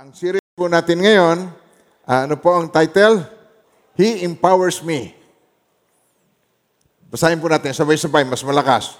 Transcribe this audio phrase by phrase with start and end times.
[0.00, 1.52] Ang series po natin ngayon,
[2.08, 3.20] ah, ano po ang title?
[4.00, 5.12] He Empowers Me.
[7.12, 8.96] Basahin po natin, sabay-sabay, mas malakas.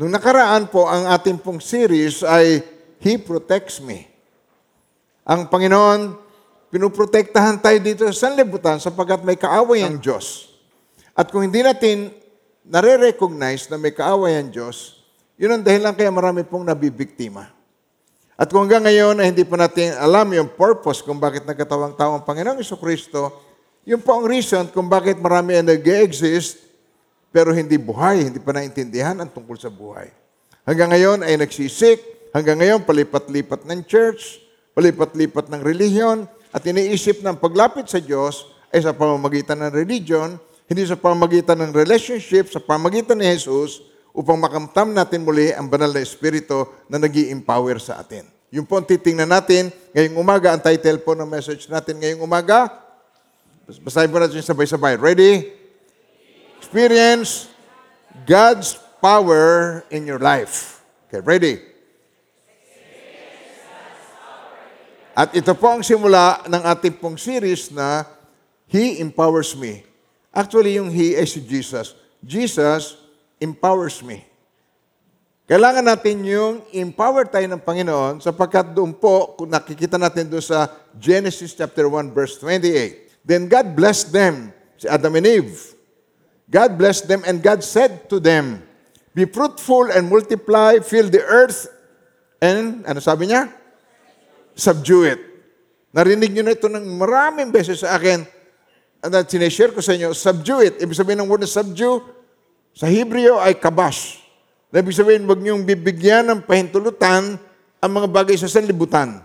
[0.00, 2.64] Nung nakaraan po, ang ating pong series ay
[3.04, 4.08] He Protects Me.
[5.28, 6.16] Ang Panginoon,
[6.72, 10.56] pinuprotektahan tayo dito sa sanlibutan sapagkat may kaaway ang Diyos.
[11.12, 12.16] At kung hindi natin
[12.64, 15.04] nare-recognize na may kaaway ang Diyos,
[15.36, 17.63] yun ang dahilan kaya marami pong nabibiktima.
[18.34, 22.18] At kung hanggang ngayon ay hindi pa natin alam yung purpose kung bakit nagkatawang tao
[22.18, 23.30] ang Panginoong Iso Kristo,
[23.86, 26.58] yun po ang reason kung bakit marami ang nag-exist
[27.30, 30.10] pero hindi buhay, hindi pa naintindihan ang tungkol sa buhay.
[30.66, 34.42] Hanggang ngayon ay nagsisik, hanggang ngayon palipat-lipat ng church,
[34.74, 40.82] palipat-lipat ng relihiyon, at iniisip ng paglapit sa Diyos ay sa pamamagitan ng religion, hindi
[40.86, 43.82] sa pamamagitan ng relationship, sa pamamagitan ni Jesus,
[44.14, 48.33] upang makamtam natin muli ang banal na Espiritu na nag empower sa atin.
[48.54, 52.70] Yung po ang titingnan natin ngayong umaga, ang title po ng message natin ngayong umaga.
[53.82, 54.94] Basahin po natin sabay-sabay.
[54.94, 55.50] Ready?
[56.62, 57.50] Experience
[58.22, 60.86] God's power in your life.
[61.10, 61.58] Okay, ready?
[65.18, 68.06] At ito po ang simula ng ating pong series na
[68.70, 69.82] He Empowers Me.
[70.30, 71.98] Actually, yung He ay si Jesus.
[72.22, 73.02] Jesus
[73.42, 74.22] empowers me.
[75.44, 80.72] Kailangan natin yung empower tayo ng Panginoon sapagkat doon po, kung nakikita natin doon sa
[80.96, 83.20] Genesis chapter 1 verse 28.
[83.28, 85.76] Then God blessed them, si Adam and Eve.
[86.48, 88.64] God blessed them and God said to them,
[89.12, 91.68] Be fruitful and multiply, fill the earth,
[92.40, 93.52] and, ano sabi niya?
[94.56, 95.20] Subdue it.
[95.92, 98.24] Narinig niyo na ito ng maraming beses sa akin.
[99.04, 100.74] At sineshare ko sa inyo, subdue it.
[100.80, 102.00] Ibig sabihin ng word na subdue,
[102.72, 104.23] sa Hebreo ay kabash.
[104.74, 107.38] Ibig sabihin, huwag niyong bibigyan ng pahintulutan
[107.78, 109.22] ang mga bagay sa sanlibutan.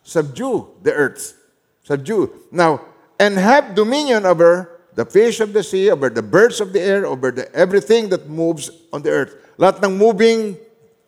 [0.00, 1.36] Subdue the earth.
[1.84, 2.32] Subdue.
[2.48, 2.80] Now,
[3.20, 7.04] and have dominion over the fish of the sea, over the birds of the air,
[7.04, 9.36] over the everything that moves on the earth.
[9.60, 10.56] Lahat ng moving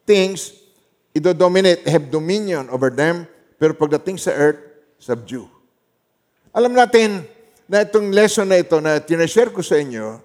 [0.05, 0.53] things,
[1.17, 3.25] ido-dominate, have dominion over them,
[3.57, 4.61] pero pagdating sa earth,
[5.01, 5.49] subdue.
[6.53, 7.25] Alam natin
[7.65, 10.21] na itong lesson na ito na tinashare ko sa inyo,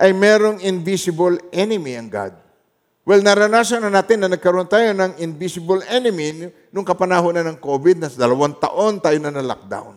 [0.00, 2.49] ay merong invisible enemy ang God.
[3.00, 7.96] Well, naranasan na natin na nagkaroon tayo ng invisible enemy nung kapanahon na ng COVID
[7.96, 9.96] na dalawang taon tayo na na-lockdown.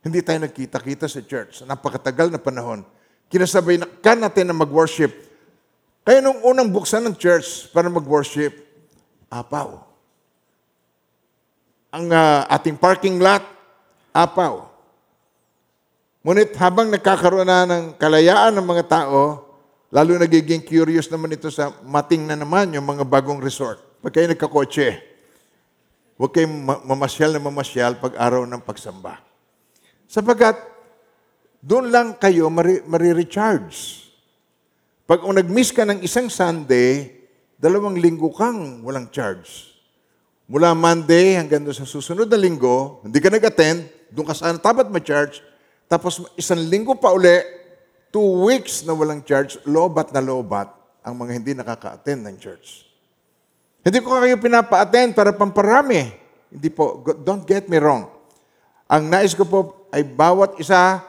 [0.00, 1.68] Hindi tayo nagkita-kita sa church.
[1.68, 2.80] Napakatagal na panahon.
[3.28, 5.12] Kinasabay na ka natin na mag-worship.
[6.00, 8.56] Kaya nung unang buksan ng church para mag-worship,
[9.28, 9.84] apaw.
[11.92, 13.44] Ang uh, ating parking lot,
[14.16, 14.64] apaw.
[16.24, 19.47] Ngunit habang nagkakaroon na ng kalayaan ng mga tao,
[19.88, 23.80] lalo nagiging curious naman ito sa mating na naman yung mga bagong resort.
[24.04, 25.00] Pag kayo nagkakotse,
[26.20, 29.20] huwag kayong mamasyal na mamasyal pag araw ng pagsamba.
[30.08, 30.56] Sapagat,
[31.58, 32.46] doon lang kayo
[32.86, 34.06] marirecharge.
[35.08, 37.18] Pag kung nag-miss ka ng isang Sunday,
[37.58, 39.74] dalawang linggo kang walang charge.
[40.48, 44.88] Mula Monday hanggang doon sa susunod na linggo, hindi ka nag-attend, doon ka sana tapat
[44.88, 45.44] ma-charge,
[45.88, 47.57] tapos isang linggo pa uli,
[48.08, 50.68] two weeks na walang church, lobat na lobat
[51.04, 52.84] ang mga hindi nakaka-attend ng church.
[53.84, 56.12] Hindi ko kayo pinapa-attend para pamparami.
[56.48, 58.08] Hindi po, don't get me wrong.
[58.88, 61.04] Ang nais ko po ay bawat isa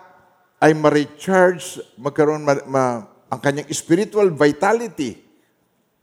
[0.60, 2.84] ay ma-recharge, magkaroon ma, ma,
[3.32, 5.16] ang kanyang spiritual vitality,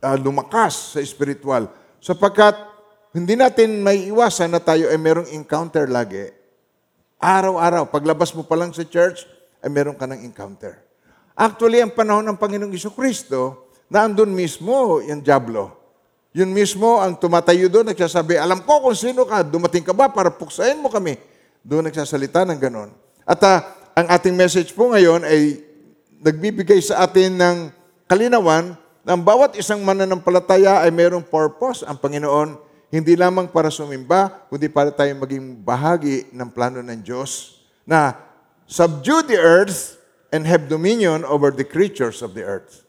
[0.01, 1.69] uh, lumakas sa spiritual.
[2.01, 2.57] Sapagkat
[3.13, 6.33] hindi natin may iwasan na tayo ay merong encounter lagi
[7.17, 9.25] Araw-araw, paglabas mo pa lang sa church,
[9.65, 10.85] ay meron ka ng encounter.
[11.37, 15.77] Actually, ang panahon ng Panginoong Iso Kristo, naandun mismo yung Diablo.
[16.33, 20.33] Yun mismo ang tumatayo doon, nagsasabi, alam ko kung sino ka, dumating ka ba para
[20.33, 21.21] puksain mo kami.
[21.61, 22.89] Doon nagsasalita ng ganon.
[23.29, 23.61] At uh,
[23.93, 25.61] ang ating message po ngayon ay
[26.25, 27.57] nagbibigay sa atin ng
[28.09, 28.73] kalinawan
[29.05, 34.71] na ang bawat isang mananampalataya ay mayroong purpose ang Panginoon hindi lamang para sumimba, kundi
[34.71, 38.15] para tayo maging bahagi ng plano ng Diyos na
[38.65, 39.96] subdue the earth
[40.35, 42.87] and have dominion over the creatures of the earth.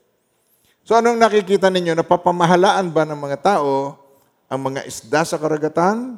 [0.88, 2.00] So anong nakikita ninyo?
[2.00, 4.00] Napapamahalaan ba ng mga tao
[4.48, 6.16] ang mga isda sa karagatan,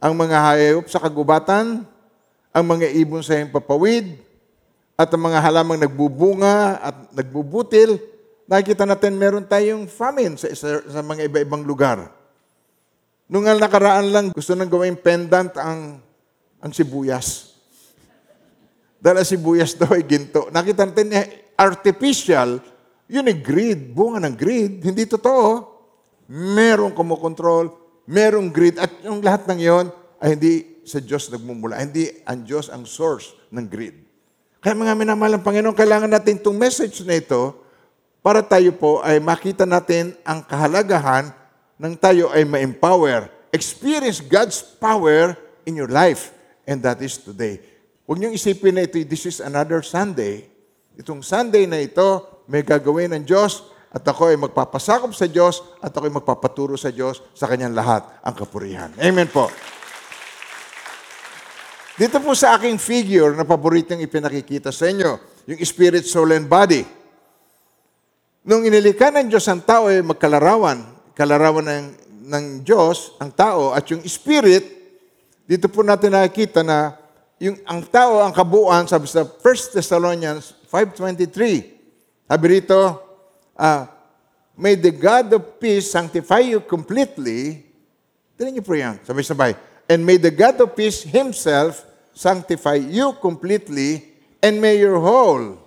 [0.00, 1.84] ang mga hayop sa kagubatan,
[2.48, 4.16] ang mga ibon sa himpapawid,
[4.96, 8.00] at ang mga halamang nagbubunga at nagbubutil,
[8.48, 12.08] nakikita natin meron tayong famine sa, sa, sa mga iba-ibang lugar.
[13.28, 16.00] Nung nakaraan lang, gusto nang gawing pendant ang,
[16.60, 17.51] ang sibuyas.
[19.02, 20.46] Dahil ang sibuyas daw ay ginto.
[20.54, 21.10] Nakita natin
[21.58, 22.62] artificial,
[23.10, 24.86] yun ay greed, bunga ng greed.
[24.86, 25.74] Hindi totoo.
[26.30, 27.74] Merong kumukontrol,
[28.06, 29.86] merong greed, at yung lahat ng yon
[30.22, 30.54] ay hindi
[30.86, 31.82] sa Diyos nagmumula.
[31.82, 33.98] Hindi ang Diyos ang source ng greed.
[34.62, 37.58] Kaya mga minamahal ng Panginoon, kailangan natin itong message na ito
[38.22, 41.34] para tayo po ay makita natin ang kahalagahan
[41.74, 43.26] ng tayo ay ma-empower.
[43.50, 45.34] Experience God's power
[45.66, 46.30] in your life.
[46.62, 47.71] And that is today.
[48.12, 50.44] Huwag niyong isipin na ito, this is another Sunday.
[51.00, 55.96] Itong Sunday na ito, may gagawin ng Diyos at ako ay magpapasakop sa Diyos at
[55.96, 58.92] ako ay magpapaturo sa Diyos sa kanyang lahat ang kapurihan.
[59.00, 59.48] Amen po.
[61.96, 65.16] Dito po sa aking figure na paboritong ipinakikita sa inyo,
[65.48, 66.84] yung spirit, soul, and body.
[68.44, 70.84] Nung inilika ng Diyos ang tao ay magkalarawan,
[71.16, 71.86] kalarawan ng,
[72.28, 74.68] ng Diyos, ang tao, at yung spirit,
[75.48, 77.00] dito po natin nakikita na
[77.42, 82.78] yung ang tao, ang kabuuan, sabi sa 1 Thessalonians 5.23, sabi rito,
[83.58, 83.90] ah,
[84.54, 87.66] May the God of peace sanctify you completely.
[88.38, 89.58] Tignan niyo po yan, sabay-sabay.
[89.90, 91.82] And may the God of peace himself
[92.14, 94.06] sanctify you completely,
[94.38, 95.58] and may your whole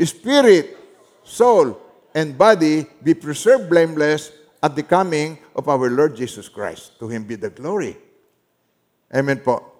[0.00, 0.78] spirit,
[1.26, 1.76] soul,
[2.16, 4.32] and body be preserved blameless
[4.62, 6.96] at the coming of our Lord Jesus Christ.
[7.02, 7.98] To Him be the glory.
[9.12, 9.71] Amen po.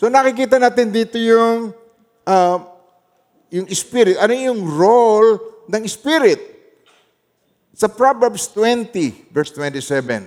[0.00, 1.76] So nakikita natin dito yung
[2.24, 2.58] uh,
[3.52, 4.16] yung spirit.
[4.16, 5.36] Ano yung role
[5.68, 6.40] ng spirit?
[7.76, 10.24] Sa Proverbs 20, verse 27.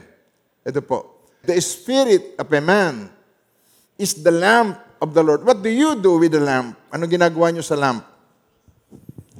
[0.61, 1.25] Ito po.
[1.41, 3.09] The spirit of a man
[3.97, 5.41] is the lamp of the Lord.
[5.41, 6.77] What do you do with the lamp?
[6.93, 8.05] Ano ginagawa nyo sa lamp?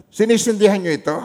[0.09, 1.17] Sinisindihan nyo ito?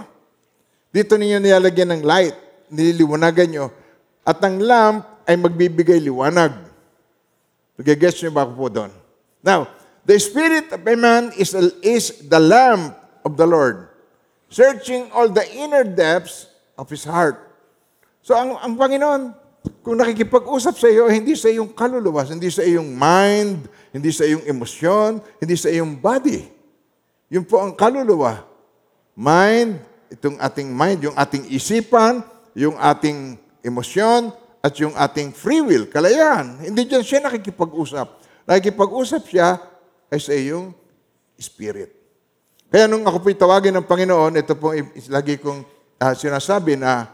[0.92, 2.36] Dito ninyo nilalagyan ng light.
[2.68, 3.72] Nililiwanagan nyo.
[4.20, 6.67] At ang lamp ay magbibigay liwanag.
[7.78, 8.90] Nagigets nyo ba ako po doon?
[9.38, 9.70] Now,
[10.02, 13.86] the spirit of a man is, is the lamp of the Lord,
[14.50, 17.38] searching all the inner depths of his heart.
[18.26, 19.30] So, ang, ang Panginoon,
[19.86, 24.44] kung nakikipag-usap sa iyo, hindi sa iyong kaluluwa, hindi sa iyong mind, hindi sa iyong
[24.44, 26.50] emosyon, hindi sa iyong body.
[27.30, 28.42] Yun po ang kaluluwa.
[29.14, 29.78] Mind,
[30.10, 32.26] itong ating mind, yung ating isipan,
[32.58, 36.66] yung ating emosyon, at yung ating free will, kalayaan.
[36.66, 38.06] Hindi dyan siya nakikipag-usap.
[38.48, 39.58] Nakikipag-usap siya
[40.10, 40.74] ay sa iyong
[41.38, 41.94] spirit.
[42.68, 44.74] Kaya nung ako po'y tawagin ng Panginoon, ito po
[45.08, 45.62] lagi kong
[46.02, 47.08] uh, sinasabi na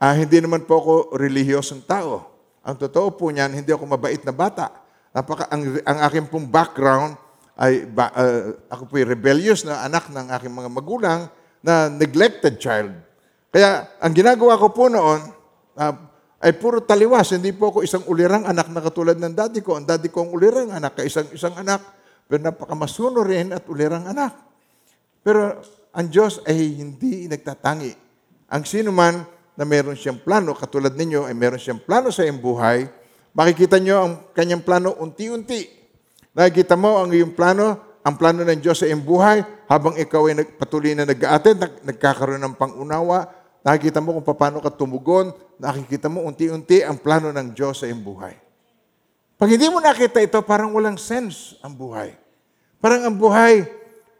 [0.00, 2.24] uh, hindi naman po ako relihiyosong tao.
[2.64, 4.72] Ang totoo po niyan, hindi ako mabait na bata.
[5.12, 7.20] Napaka, ang, ang aking pong background
[7.58, 11.20] ay ba, uh, ako po'y rebellious na anak ng aking mga magulang
[11.60, 12.94] na neglected child.
[13.52, 15.20] Kaya ang ginagawa ko po noon,
[15.78, 15.94] uh,
[16.44, 17.32] ay puro taliwas.
[17.32, 19.80] Hindi po ako isang ulirang anak na katulad ng daddy ko.
[19.80, 21.80] Ang daddy ko ang ulirang anak, isang isang anak.
[22.28, 24.36] Pero napakamasuno rin at ulirang anak.
[25.24, 25.64] Pero
[25.96, 27.92] ang Diyos ay hindi nagtatangi.
[28.52, 29.24] Ang sino man
[29.56, 32.90] na meron siyang plano, katulad ninyo, ay meron siyang plano sa iyong buhay,
[33.32, 35.62] makikita nyo ang kanyang plano unti-unti.
[36.34, 40.44] Nakikita mo ang iyong plano, ang plano ng Diyos sa iyong buhay, habang ikaw ay
[40.58, 43.30] patuloy na nag-aaten, nagkakaroon ng pangunawa,
[43.64, 48.04] nakikita mo kung paano ka tumugon, nakikita mo unti-unti ang plano ng Diyos sa iyong
[48.04, 48.36] buhay.
[49.40, 52.14] Pag hindi mo nakita ito, parang walang sense ang buhay.
[52.78, 53.64] Parang ang buhay,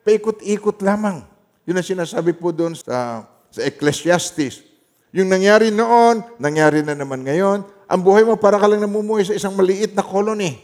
[0.02, 1.22] paikot-ikot lamang.
[1.68, 4.64] Yun ang sinasabi po doon sa, sa Ecclesiastes.
[5.14, 7.62] Yung nangyari noon, nangyari na naman ngayon.
[7.86, 10.58] Ang buhay mo para ka lang namumuhay sa isang maliit na colony.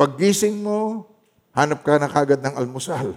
[0.00, 1.06] Paggising mo,
[1.52, 3.14] hanap ka na kagad ng almusal.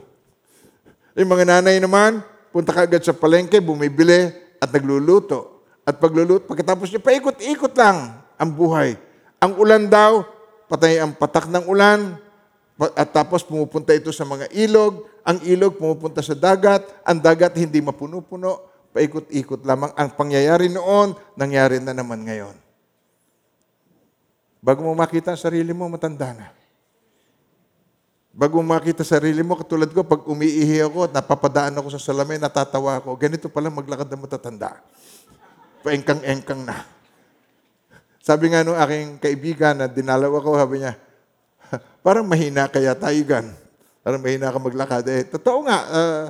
[1.15, 5.67] Yung mga nanay naman, punta ka agad sa palengke, bumibili at nagluluto.
[5.83, 8.95] At pagluluto, pagkatapos niya, paikot-ikot lang ang buhay.
[9.43, 10.23] Ang ulan daw,
[10.71, 12.15] patay ang patak ng ulan,
[12.95, 17.83] at tapos pumupunta ito sa mga ilog, ang ilog pumupunta sa dagat, ang dagat hindi
[17.83, 18.63] mapuno-puno,
[18.95, 19.91] paikot-ikot lamang.
[19.99, 22.55] Ang pangyayari noon, nangyari na naman ngayon.
[24.63, 26.47] Bago mo makita ang sarili mo, matanda na.
[28.33, 33.13] Bago makita sarili mo, katulad ko, pag umiihi ako napapadaan ako sa salamin, natatawa ako.
[33.13, 34.81] Ganito pala maglakad na matatanda.
[35.85, 36.81] Paengkang-engkang na.
[38.17, 40.97] Sabi nga nung aking kaibigan na dinalaw ako, sabi niya,
[42.05, 43.53] parang mahina kaya tayo gan.
[44.01, 45.05] Parang mahina ka maglakad.
[45.13, 46.23] Eh, totoo nga, uh,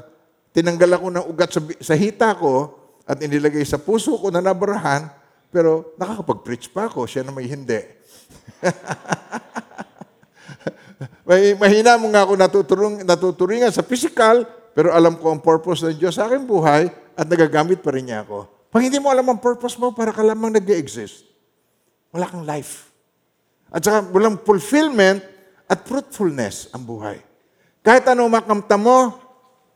[0.52, 5.08] tinanggal ako ng ugat sa, sa hita ko at inilagay sa puso ko na nabarahan,
[5.56, 7.80] pero nakakapag-preach pa ako, siya na may hindi.
[11.28, 15.98] may, mahina mo nga ako natuturong, natuturingan sa physical, pero alam ko ang purpose ng
[15.98, 18.50] Diyos sa aking buhay at nagagamit pa rin niya ako.
[18.74, 21.30] Pag hindi mo alam ang purpose mo, para ka lamang nag-exist.
[22.10, 22.90] Wala kang life.
[23.70, 25.22] At saka walang fulfillment
[25.70, 27.22] at fruitfulness ang buhay.
[27.86, 29.18] Kahit ano makamta mo,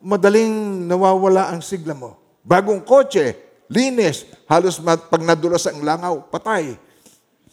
[0.02, 2.18] madaling nawawala ang sigla mo.
[2.42, 3.38] Bagong kotse,
[3.70, 6.78] linis, halos pag nadulas ang langaw, patay.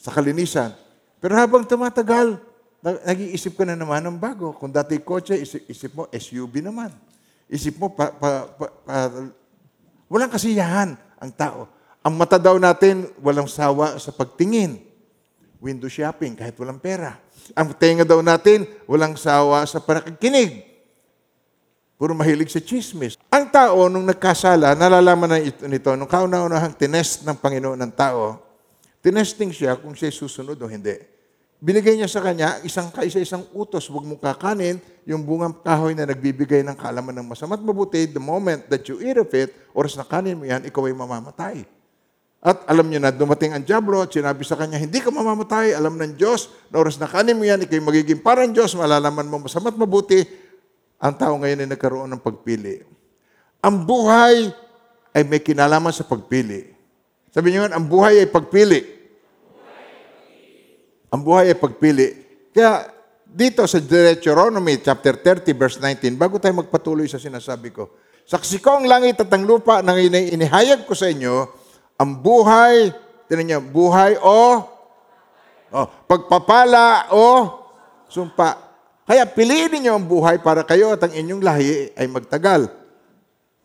[0.05, 0.69] sa kalinisan.
[1.17, 2.37] Pero habang tumatagal,
[2.85, 4.53] nag-iisip ka na naman ng bago.
[4.53, 6.93] Kung dati kotse, isip, isip mo SUV naman.
[7.49, 9.33] Isip mo, pa, pa, pa, pa-
[10.13, 11.65] walang kasiyahan ang tao.
[12.05, 14.85] Ang mata daw natin, walang sawa sa pagtingin.
[15.65, 17.17] Window shopping, kahit walang pera.
[17.57, 20.69] Ang tenga daw natin, walang sawa sa panakikinig.
[21.97, 23.17] Puro mahilig sa chismis.
[23.33, 28.45] Ang tao, nung nagkasala, nalalaman na ito nito, nung kauna-unahang tinest ng Panginoon ng tao,
[29.01, 31.14] tinesting siya kung siya susunod o hindi.
[31.65, 34.77] Binigay niya sa kanya isang kaisa-isang utos, huwag mong kakanin
[35.09, 39.17] yung bungang kahoy na nagbibigay ng kaalaman ng masama't mabuti, the moment that you eat
[39.17, 41.65] of it, oras na kanin mo yan, ikaw ay mamamatay.
[42.45, 45.97] At alam niyo na, dumating ang Diablo at sinabi sa kanya, hindi ka mamamatay, alam
[45.97, 49.49] ng Diyos, na oras na kanin mo yan, ikaw ay magiging parang Diyos, malalaman mo
[49.49, 50.21] masama't mabuti,
[51.01, 52.85] ang tao ngayon ay nagkaroon ng pagpili.
[53.65, 54.53] Ang buhay
[55.17, 56.77] ay may kinalaman sa pagpili.
[57.33, 59.04] Sabi niyo nga, ang buhay ay pagpili.
[61.15, 62.11] Ang buhay ay pagpili.
[62.51, 62.91] Kaya
[63.23, 67.87] dito sa Deuteronomy chapter 30 verse 19, bago tayo magpatuloy sa sinasabi ko,
[68.25, 71.45] Saksi ko ang langit at ang lupa na ini- inihayag ko sa inyo,
[72.01, 72.89] ang buhay,
[73.29, 74.65] tinan niyo, buhay o,
[75.71, 75.79] o
[76.09, 77.53] pagpapala o
[78.09, 78.57] sumpa.
[79.05, 82.73] Kaya piliin ninyo ang buhay para kayo at ang inyong lahi ay magtagal.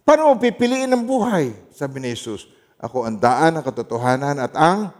[0.03, 1.55] Paano mo pipiliin ang buhay?
[1.71, 4.91] Sabi ni Jesus, ako ang daan, ang katotohanan at ang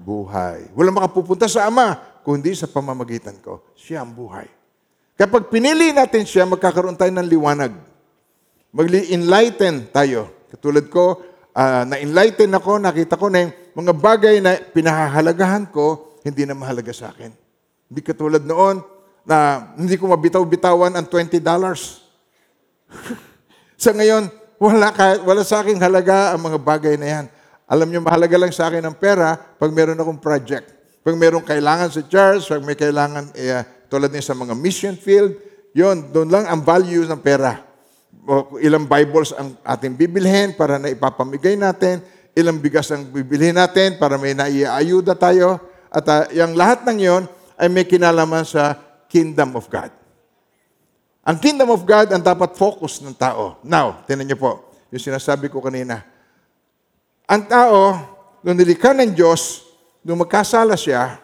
[0.00, 0.72] buhay.
[0.72, 3.60] Walang makapupunta sa Ama, kundi sa pamamagitan ko.
[3.76, 4.48] Siya ang buhay.
[5.20, 7.76] Kapag pinili natin siya, magkakaroon tayo ng liwanag.
[8.72, 10.32] Magli-enlighten tayo.
[10.48, 11.20] Katulad ko,
[11.52, 16.92] ah, na-enlighten ako, nakita ko na yung mga bagay na pinahahalagahan ko, hindi na mahalaga
[16.96, 17.30] sa akin.
[17.92, 18.80] Hindi katulad noon,
[19.24, 21.44] na hindi ko mabitaw-bitawan ang $20.
[23.84, 27.24] sa ngayon, wala, kahit, wala sa aking halaga ang mga bagay na yan.
[27.70, 30.66] Alam niyo, mahalaga lang sa akin ang pera pag meron akong project.
[31.06, 35.38] Pag meron kailangan sa church, pag may kailangan, eh, tulad niya sa mga mission field,
[35.70, 37.62] yon doon lang ang value ng pera.
[38.26, 42.02] O ilang Bibles ang ating bibilhin para na ipapamigay natin,
[42.34, 45.62] ilang bigas ang bibilhin natin para may naiayuda tayo,
[45.94, 47.22] at uh, yung lahat ng yon
[47.54, 48.74] ay may kinalaman sa
[49.06, 49.94] kingdom of God.
[51.22, 53.62] Ang kingdom of God ang dapat focus ng tao.
[53.62, 54.58] Now, tinan niyo po,
[54.90, 56.02] yung sinasabi ko kanina.
[57.30, 57.94] Ang tao,
[58.42, 59.62] nung nilikha ng Diyos,
[60.02, 61.22] nung magkasala siya,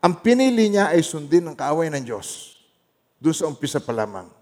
[0.00, 2.56] ang pinili niya ay sundin ang kaaway ng Diyos.
[3.20, 4.32] Doon sa umpisa pa lamang.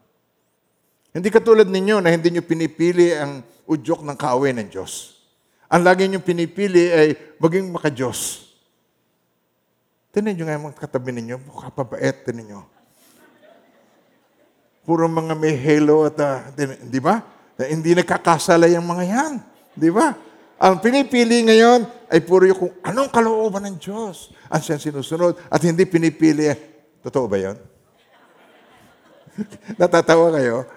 [1.10, 5.18] Hindi katulad ninyo na hindi niyo pinipili ang udyok ng kaaway ng Diyos.
[5.66, 8.46] Ang lagi niyo pinipili ay maging maka-Diyos.
[10.14, 12.60] Tinan niyo nga yung mga katabi ninyo, mukha pabait, tinan niyo.
[14.86, 16.22] Puro mga may halo at,
[16.54, 17.18] tin- di ba?
[17.58, 19.32] Hindi nakakasala yung mga yan.
[19.74, 20.29] Di ba?
[20.60, 25.60] Ang pinipili ngayon ay puro yung kung anong kalooban ng Diyos ang siyang sinusunod at
[25.64, 26.52] hindi pinipili.
[27.00, 27.56] Totoo ba yun?
[29.80, 30.68] Natatawa kayo?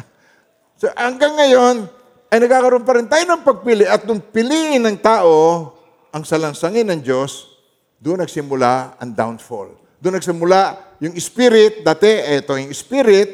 [0.80, 1.84] so hanggang ngayon,
[2.30, 5.68] ay nagkakaroon pa rin tayo ng pagpili at nung piliin ng tao
[6.14, 7.60] ang salansangin ng Diyos,
[8.00, 9.76] doon nagsimula ang downfall.
[10.00, 13.28] Doon nagsimula yung spirit, dati ito yung spirit,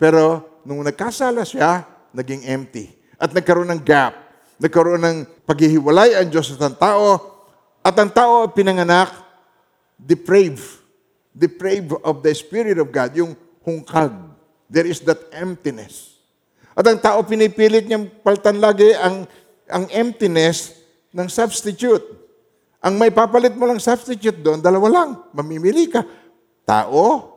[0.00, 2.90] pero nung nagkasala siya, naging empty.
[3.20, 4.25] At nagkaroon ng gap.
[4.56, 7.20] Nagkaroon ng paghihiwalay ang Diyos at ang tao.
[7.84, 9.12] At ang tao pinanganak,
[10.00, 10.64] depraved.
[11.36, 13.12] Depraved of the Spirit of God.
[13.16, 14.12] Yung hungkag.
[14.66, 16.16] There is that emptiness.
[16.76, 19.24] At ang tao pinipilit niyang paltan lagi ang,
[19.68, 20.76] ang emptiness
[21.12, 22.04] ng substitute.
[22.84, 25.10] Ang may papalit mo lang substitute doon, dalawa lang.
[25.32, 26.04] Mamimili ka.
[26.68, 27.32] Tao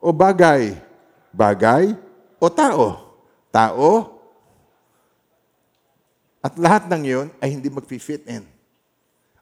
[0.00, 0.74] o bagay?
[1.30, 1.92] Bagay
[2.40, 2.86] o tao?
[3.52, 4.17] Tao
[6.38, 8.46] at lahat ng yun ay hindi mag-fit in.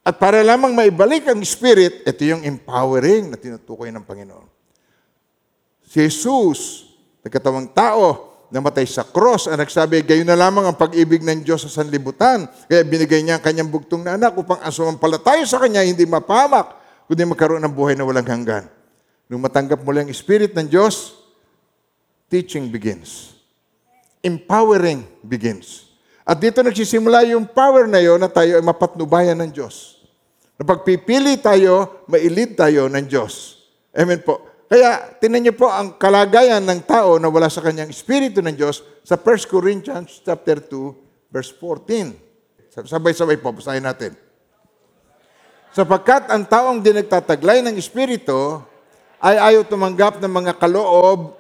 [0.07, 4.47] At para lamang maibalik ang spirit, ito yung empowering na tinutukoy ng Panginoon.
[5.83, 6.87] Si Jesus,
[7.27, 11.83] nagkatawang tao, namatay sa cross, ang nagsabi, gayon na lamang ang pag-ibig ng Diyos sa
[11.83, 12.47] sanlibutan.
[12.71, 16.79] Kaya binigay niya ang kanyang bugtong na anak upang ang sumampalataya sa kanya, hindi mapamak,
[17.11, 18.71] kundi magkaroon ng buhay na walang hanggan.
[19.27, 21.19] Nung matanggap mo lang ang spirit ng Diyos,
[22.31, 23.35] teaching begins.
[24.23, 25.86] Empowering begins.
[26.27, 30.03] At dito nagsisimula yung power na yon na tayo ay mapatnubayan ng Diyos.
[30.59, 33.63] Na pagpipili tayo, mailid tayo ng Diyos.
[33.95, 34.43] Amen po.
[34.67, 38.83] Kaya, tinan niyo po ang kalagayan ng tao na wala sa kanyang Espiritu ng Diyos
[39.07, 42.19] sa 1 Corinthians chapter 2, verse 14.
[42.75, 44.19] Sabay-sabay po, basahin natin.
[45.71, 48.59] Sapagkat ang taong di ng Espiritu
[49.23, 51.36] ay ayaw tumanggap ng mga kaloob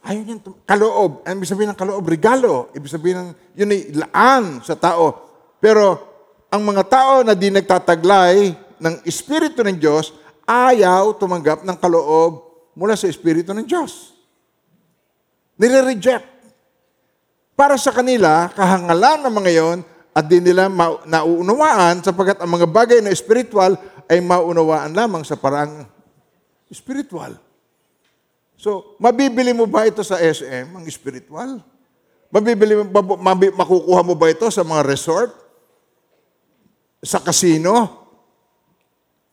[0.00, 1.20] Ayaw niyan, tum- kaloob.
[1.28, 2.72] Ang ibig sabihin ng kaloob, regalo.
[2.72, 5.28] Ibig sabihin ng, yun ay laan sa tao.
[5.60, 6.00] Pero,
[6.48, 10.16] ang mga tao na di nagtataglay ng Espiritu ng Diyos,
[10.48, 14.16] ayaw tumanggap ng kaloob mula sa Espiritu ng Diyos.
[15.60, 16.26] Nire-reject.
[17.52, 19.78] Para sa kanila, kahangalan ng mga yon
[20.16, 23.76] at di nila ma- nauunawaan sapagkat ang mga bagay na espiritual
[24.08, 25.84] ay maunawaan lamang sa parang
[26.72, 27.36] spiritual.
[28.60, 31.64] So, mabibili mo ba ito sa SM, ang spiritual?
[32.28, 32.84] Mabibili mo,
[33.16, 35.32] mabi, makukuha mo ba ito sa mga resort?
[37.00, 37.72] Sa casino?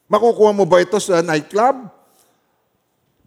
[0.08, 1.92] Makukuha mo ba ito sa nightclub?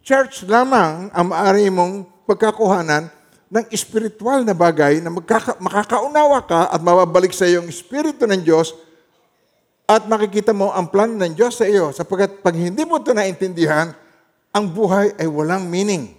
[0.01, 3.05] Church lamang ang maaari mong pagkakuhanan
[3.53, 8.41] ng espiritual na bagay na magkaka- makakaunawa ka at mababalik sa iyo ang Espiritu ng
[8.41, 8.73] Diyos
[9.85, 11.93] at makikita mo ang plano ng Diyos sa iyo.
[11.93, 14.00] Sapagkat pag hindi mo ito naintindihan,
[14.51, 16.11] ang buhay ay walang meaning.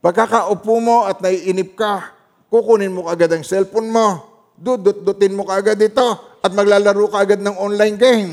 [0.00, 2.14] Pagkakaupo mo at naiinip ka,
[2.48, 4.08] kukunin mo agad ang cellphone mo,
[4.56, 6.08] dudut-dutin mo kaagad ito,
[6.40, 8.32] at maglalaro ka agad ng online game.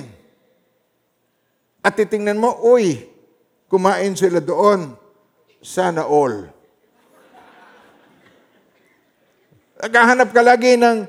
[1.83, 3.03] At titingnan mo, uy,
[3.67, 4.95] kumain sila doon.
[5.59, 6.47] Sana all.
[9.77, 11.05] Naghahanap ka lagi ng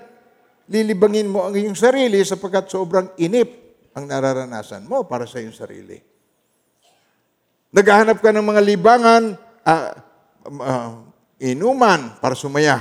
[0.69, 3.49] lilibangin mo ang iyong sarili sapagkat sobrang inip
[3.97, 6.18] ang nararanasan mo para sa iyong sarili.
[7.69, 9.23] Naghahanap ka ng mga libangan,
[9.61, 9.93] ah,
[10.65, 11.05] ah,
[11.37, 12.81] inuman para sumaya,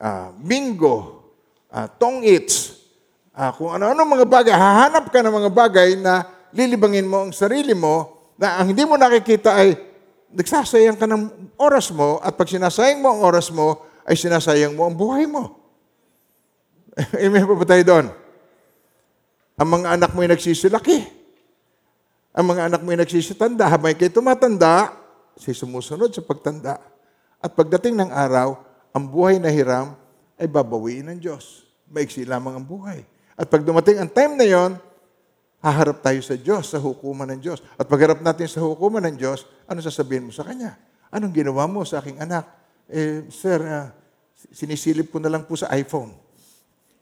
[0.00, 1.28] ah, bingo,
[1.68, 2.80] ah, tong-its,
[3.36, 4.54] ah, kung ano-ano mga bagay.
[4.56, 6.24] Hahanap ka ng mga bagay na
[6.56, 9.76] lilibangin mo ang sarili mo na ang hindi mo nakikita ay
[10.32, 14.88] nagsasayang ka ng oras mo at pag sinasayang mo ang oras mo, ay sinasayang mo
[14.88, 15.52] ang buhay mo.
[17.20, 18.06] Amen pa ba tayo doon?
[19.60, 21.21] Ang mga anak mo ay nagsisilaki.
[22.32, 23.68] Ang mga anak mo ay nagsisitanda.
[23.68, 24.96] Habang kayo tumatanda,
[25.36, 26.80] si sumusunod sa pagtanda.
[27.42, 28.56] At pagdating ng araw,
[28.92, 29.92] ang buhay na hiram
[30.40, 31.68] ay babawiin ng Diyos.
[31.92, 33.04] Maiksi lamang ang buhay.
[33.36, 34.80] At pag dumating ang time na yon,
[35.60, 37.60] haharap tayo sa Diyos, sa hukuman ng Diyos.
[37.76, 40.74] At pagharap natin sa hukuman ng Diyos, ano sasabihin mo sa Kanya?
[41.12, 42.48] Anong ginawa mo sa aking anak?
[42.88, 43.92] Eh, sir, uh,
[44.50, 46.16] sinisilip ko na lang po sa iPhone.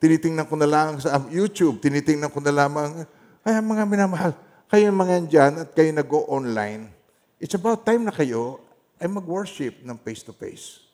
[0.02, 1.78] Tinitingnan ko na lang sa YouTube.
[1.78, 3.06] Tinitingnan ko na lamang,
[3.46, 4.32] ay, mga minamahal,
[4.70, 6.94] kayo mga dyan at kayo nag-go online.
[7.42, 8.62] It's about time na kayo
[9.02, 10.86] ay mag-worship ng face-to-face.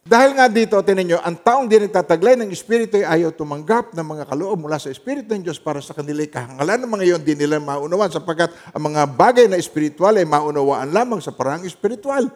[0.00, 4.02] Dahil nga dito, tinan nyo, ang taong di nagtataglay ng Espiritu ay ayaw tumanggap ng
[4.02, 7.34] mga kaloob mula sa Espiritu ng Diyos para sa kanila kahangalan ng mga iyon, di
[7.36, 12.26] nila maunawaan sapagkat ang mga bagay na espiritual ay maunawaan lamang sa parang espiritual.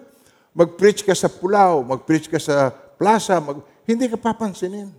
[0.54, 4.92] Mag-preach ka sa pulaw, mag-preach ka sa plaza, mag, hindi ka papansinin.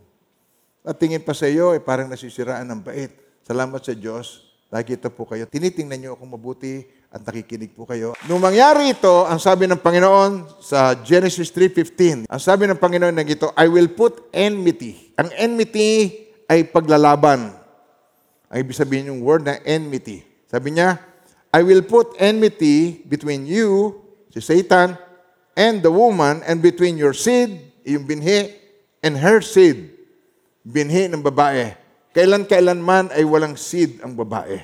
[0.84, 3.14] At tingin pa sa iyo, eh, parang nasisiraan ng bait.
[3.46, 5.48] Salamat sa Diyos, nakikita po kayo.
[5.48, 8.12] Tinitingnan niyo ako mabuti at nakikinig po kayo.
[8.28, 13.24] Nung mangyari ito, ang sabi ng Panginoon sa Genesis 3.15, ang sabi ng Panginoon na
[13.24, 15.16] ito, I will put enmity.
[15.16, 16.12] Ang enmity
[16.52, 17.56] ay paglalaban.
[18.52, 20.28] Ang ibig sabihin yung word na enmity.
[20.52, 21.00] Sabi niya,
[21.56, 23.96] I will put enmity between you,
[24.36, 25.00] si Satan,
[25.56, 28.52] and the woman, and between your seed, yung binhi,
[29.00, 29.88] and her seed,
[30.68, 31.85] binhi ng babae.
[32.16, 34.64] Kailan-kailanman ay walang seed ang babae.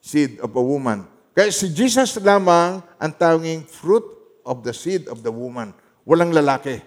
[0.00, 1.04] Seed of a woman.
[1.36, 4.08] Kaya si Jesus lamang ang tawaging fruit
[4.40, 5.76] of the seed of the woman.
[6.08, 6.80] Walang lalaki.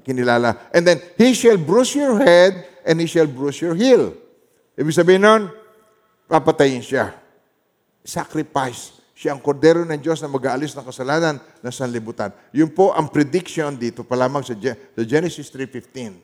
[0.00, 0.72] Kinilala.
[0.72, 4.16] And then, he shall bruise your head and he shall bruise your heel.
[4.72, 5.52] Ibig sabihin nun,
[6.24, 7.12] papatayin siya.
[8.00, 9.04] Sacrifice.
[9.12, 12.32] Siya ang kordero ng Diyos na mag-aalis ng kasalanan ng sanlibutan.
[12.56, 14.56] Yun po ang prediction dito pa lamang sa
[15.04, 16.16] Genesis 3.15.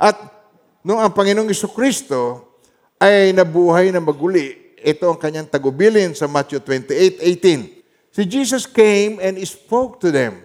[0.00, 0.41] At
[0.82, 2.50] nung ang Panginoong Iso Kristo
[2.98, 8.12] ay nabuhay na maguli, ito ang kanyang tagubilin sa Matthew 28.18.
[8.12, 10.42] Si Jesus came and spoke to them,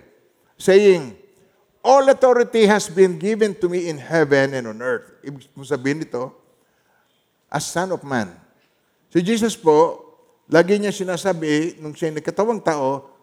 [0.55, 1.13] saying,
[1.83, 5.07] All authority has been given to me in heaven and on earth.
[5.23, 6.35] Ibig sabihin nito,
[7.47, 8.31] as Son of Man.
[9.07, 10.07] Si Jesus po,
[10.47, 13.13] Lagi niya sinasabi, nung siya nagkatawang tao,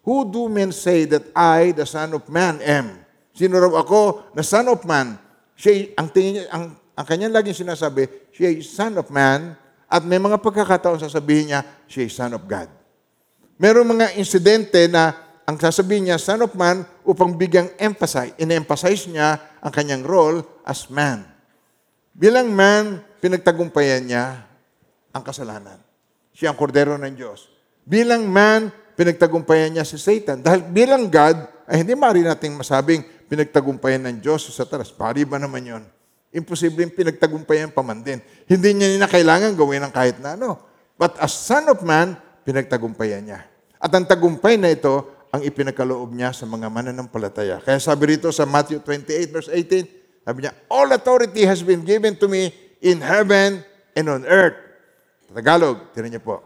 [0.00, 3.04] Who do men say that I, the Son of Man, am?
[3.36, 5.20] Sino raw ako na Son of Man?
[5.60, 9.52] Siya, ang, tingin niya, ang, ang kanyang laging sinasabi, siya ay Son of Man,
[9.84, 12.72] at may mga pagkakataon sasabihin niya, siya ay Son of God.
[13.60, 15.12] Meron mga insidente na
[15.44, 20.88] ang sasabihin niya, Son of Man, upang bigyang emphasize, in-emphasize niya ang kanyang role as
[20.88, 21.28] man.
[22.16, 24.48] Bilang man, pinagtagumpayan niya
[25.12, 25.76] ang kasalanan.
[26.32, 27.52] Siya ang kordero ng Diyos.
[27.84, 30.40] Bilang man, pinagtagumpayan niya si Satan.
[30.40, 34.90] Dahil bilang God, ay hindi maaari nating masabing pinagtagumpayan ng Diyos si Satanas.
[34.90, 35.82] Pari ba naman yon?
[36.34, 38.18] Imposible yung pinagtagumpayan pa man din.
[38.50, 40.58] Hindi niya na kailangan gawin ng kahit na ano.
[40.98, 43.40] But as Son of Man, pinagtagumpayan niya.
[43.78, 47.62] At ang tagumpay na ito, ang ipinagkaloob niya sa mga mananampalataya.
[47.62, 52.12] Kaya sabi rito sa Matthew 28 verse 18, Sabi niya, all authority has been given
[52.18, 52.52] to me
[52.84, 53.64] in heaven
[53.96, 54.58] and on earth.
[55.30, 56.42] Tagalog, tinan niyo po.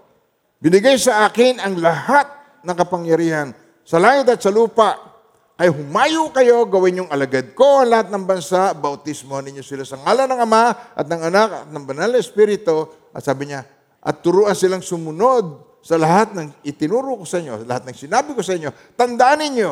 [0.61, 2.29] Binigay sa akin ang lahat
[2.64, 3.53] ng kapangyarihan
[3.85, 5.13] sa langit at sa lupa.
[5.55, 9.95] Ay humayo kayo, gawin yung alagad ko ang lahat ng bansa, bautismo ninyo sila sa
[10.03, 10.62] ngalan ng Ama
[10.99, 12.90] at ng Anak at ng Banal na Espiritu.
[13.14, 13.62] At sabi niya,
[14.03, 18.35] at turuan silang sumunod sa lahat ng itinuro ko sa inyo, sa lahat ng sinabi
[18.35, 18.75] ko sa inyo.
[18.99, 19.71] Tandaan ninyo,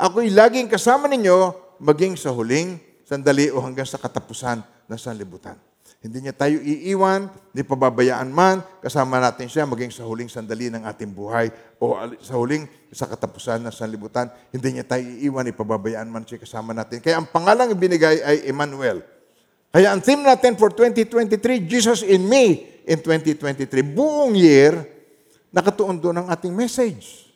[0.00, 5.60] ako'y laging kasama ninyo maging sa huling sandali o hanggang sa katapusan ng sanlibutan.
[6.02, 10.82] Hindi niya tayo iiwan, hindi pababayaan man, kasama natin siya maging sa huling sandali ng
[10.82, 11.46] ating buhay
[11.78, 14.26] o sa huling sa katapusan ng sanlibutan.
[14.50, 16.98] Hindi niya tayo iiwan, ipababayaan man siya kasama natin.
[16.98, 19.06] Kaya ang pangalang ibinigay ay Emmanuel.
[19.70, 23.70] Kaya ang theme natin for 2023, Jesus in me in 2023.
[23.94, 24.82] Buong year,
[25.54, 27.30] nakatuon doon ang ating message.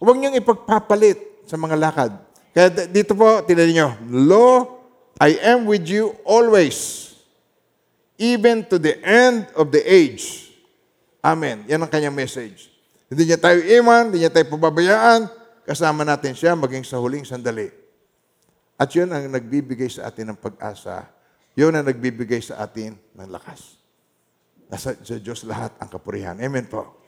[0.00, 2.12] Huwag niyong ipagpapalit sa mga lakad.
[2.56, 4.78] Kaya dito po, tinan niyo, Lo,
[5.20, 7.07] I am with you always,
[8.18, 10.50] even to the end of the age.
[11.22, 11.62] Amen.
[11.70, 12.68] Yan ang kanyang message.
[13.08, 15.30] Hindi niya tayo iman, hindi niya tayo pababayaan,
[15.64, 17.72] kasama natin siya maging sa huling sandali.
[18.76, 21.08] At yun ang nagbibigay sa atin ng pag-asa.
[21.58, 23.80] Yun ang nagbibigay sa atin ng lakas.
[24.68, 26.36] Nasa sa Diyos lahat ang kapurihan.
[26.38, 27.00] Amen po.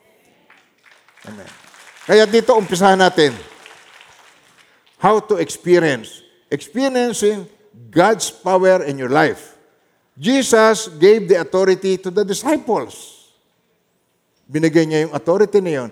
[1.29, 1.47] Amen.
[2.09, 3.37] Kaya dito umpisahan natin.
[4.99, 6.25] How to experience.
[6.51, 7.47] Experiencing
[7.93, 9.60] God's power in your life.
[10.21, 13.25] Jesus gave the authority to the disciples.
[14.45, 15.91] Binigay niya yung authority na yun.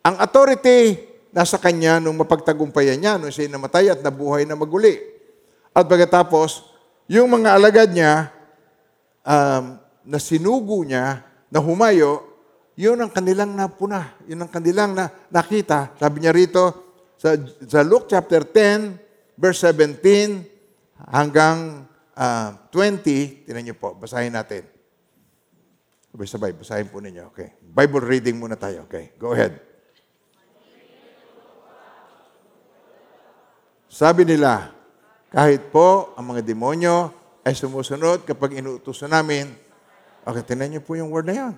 [0.00, 0.96] Ang authority
[1.28, 4.96] nasa kanya nung mapagtagumpayan niya, nung siya namatay at nabuhay na maguli.
[5.76, 6.72] At pagkatapos,
[7.04, 8.32] yung mga alagad niya,
[9.20, 9.76] um,
[10.08, 11.20] na sinugo niya,
[11.52, 12.24] na humayo,
[12.80, 14.16] yun ang kanilang napuna.
[14.24, 15.92] Yun ang kanilang na, nakita.
[16.00, 16.64] Sabi niya rito,
[17.20, 17.36] sa,
[17.68, 20.40] sa Luke chapter 10, verse 17,
[21.12, 21.84] hanggang
[22.16, 24.64] ah, 20, tinan niyo po, basahin natin.
[26.16, 27.28] Sabay-sabay, basahin po ninyo.
[27.28, 27.52] Okay.
[27.60, 28.88] Bible reading muna tayo.
[28.88, 29.60] Okay, go ahead.
[33.92, 34.72] Sabi nila,
[35.28, 37.12] kahit po ang mga demonyo
[37.44, 39.52] ay sumusunod kapag inuutosan namin,
[40.24, 41.54] okay, tinan niyo po yung word na yan.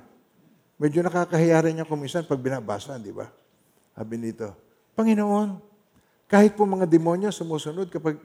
[0.79, 3.27] Medyo nakakahiya rin niya kumisan pag binabasa, di ba?
[3.95, 4.55] Sabi nito,
[4.95, 5.59] Panginoon,
[6.31, 8.19] kahit po mga demonyo sumusunod kapag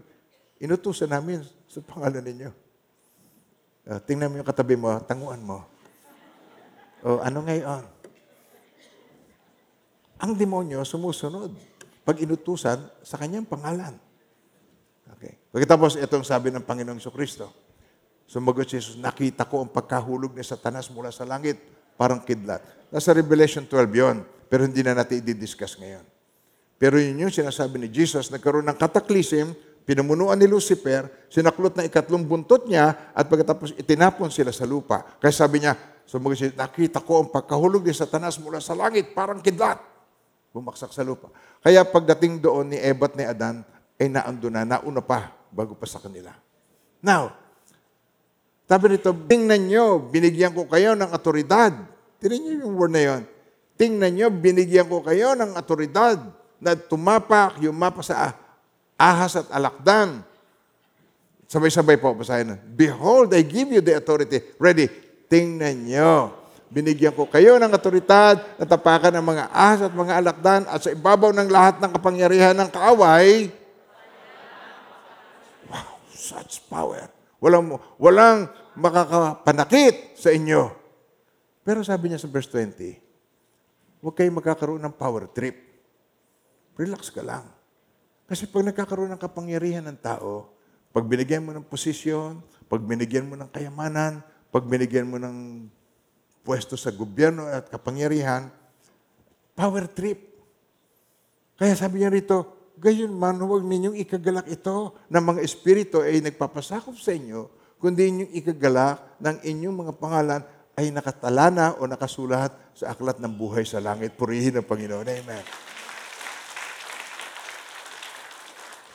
[0.63, 2.51] inutusan namin sa pangalan ninyo.
[3.83, 5.67] Uh, tingnan mo yung katabi mo, tanguan mo.
[7.03, 7.83] O ano ngayon?
[10.23, 11.51] Ang demonyo sumusunod
[12.07, 13.99] pag inutusan sa kanyang pangalan.
[15.19, 15.35] Okay.
[15.51, 17.51] Pagkatapos, itong sabi ng Panginoong Kristo.
[18.23, 21.59] Sumagot si Jesus, nakita ko ang pagkahulog ni Satanas mula sa langit,
[21.99, 22.63] parang kidlat.
[22.87, 26.07] Nasa Revelation 12 yon, pero hindi na natin i-discuss ngayon.
[26.79, 29.51] Pero yun yung sinasabi ni Jesus, nagkaroon ng kataklisim,
[29.83, 35.03] pinamunuan ni Lucifer, sinaklot na ikatlong buntot niya, at pagkatapos itinapon sila sa lupa.
[35.19, 35.75] Kaya sabi niya,
[36.07, 39.79] sumagot siya, nakita ko ang pagkahulog ni Satanas mula sa langit, parang kidlat.
[40.55, 41.29] Bumaksak sa lupa.
[41.63, 43.65] Kaya pagdating doon ni Eva at ni Adan,
[43.99, 46.33] ay naando na, nauna pa, bago pa sa kanila.
[47.03, 47.35] Now,
[48.63, 51.75] sabi nito, tingnan nyo, binigyan ko kayo ng otoridad.
[52.17, 53.21] Tingnan nyo yung word na yon.
[53.75, 56.17] Tingnan nyo, binigyan ko kayo ng otoridad
[56.63, 58.31] na tumapak, yumapa sa
[58.97, 60.21] ahas at alakdan.
[61.47, 62.57] Sabay-sabay po, basahin na.
[62.57, 64.41] Behold, I give you the authority.
[64.57, 64.89] Ready?
[65.29, 66.33] Tingnan nyo.
[66.73, 70.89] Binigyan ko kayo ng otoridad na tapakan ng mga ahas at mga alakdan at sa
[70.89, 73.53] ibabaw ng lahat ng kapangyarihan ng kaaway.
[75.69, 77.13] Wow, such power.
[77.37, 80.73] Walang, walang makakapanakit sa inyo.
[81.61, 85.53] Pero sabi niya sa verse 20, huwag kayong magkakaroon ng power trip.
[86.73, 87.52] Relax ka lang.
[88.23, 90.47] Kasi pag nagkakaroon ng kapangyarihan ng tao,
[90.95, 95.67] pag binigyan mo ng posisyon, pag binigyan mo ng kayamanan, pag binigyan mo ng
[96.45, 98.51] pwesto sa gobyerno at kapangyarihan,
[99.57, 100.19] power trip.
[101.57, 106.97] Kaya sabi niya rito, gayon man, huwag ninyong ikagalak ito ng mga espiritu ay nagpapasakop
[106.99, 110.41] sa inyo, kundi inyong ikagalak ng inyong mga pangalan
[110.73, 114.17] ay nakatala na o nakasulat sa aklat ng buhay sa langit.
[114.17, 115.05] Purihin ang Panginoon.
[115.05, 115.72] Amen.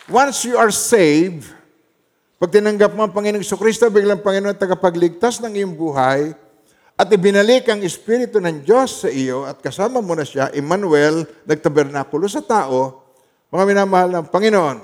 [0.08, 1.52] Once you are saved,
[2.40, 6.32] pag tinanggap mo ang Panginoong Kristo biglang Panginoon at tagapagligtas ng iyong buhay,
[6.96, 12.24] at ibinalik ang Espiritu ng Diyos sa iyo at kasama mo na siya, Emmanuel, nagtabernakulo
[12.24, 13.04] sa tao,
[13.52, 14.80] mga minamahal ng Panginoon,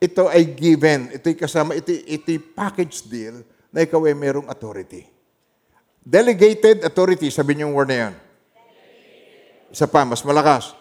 [0.00, 5.04] ito ay given, ito'y kasama, ito, ito'y package deal na ikaw ay merong authority.
[6.00, 8.14] Delegated authority, sabi niyo yung word na yan.
[9.68, 10.72] Isa pa, mas malakas.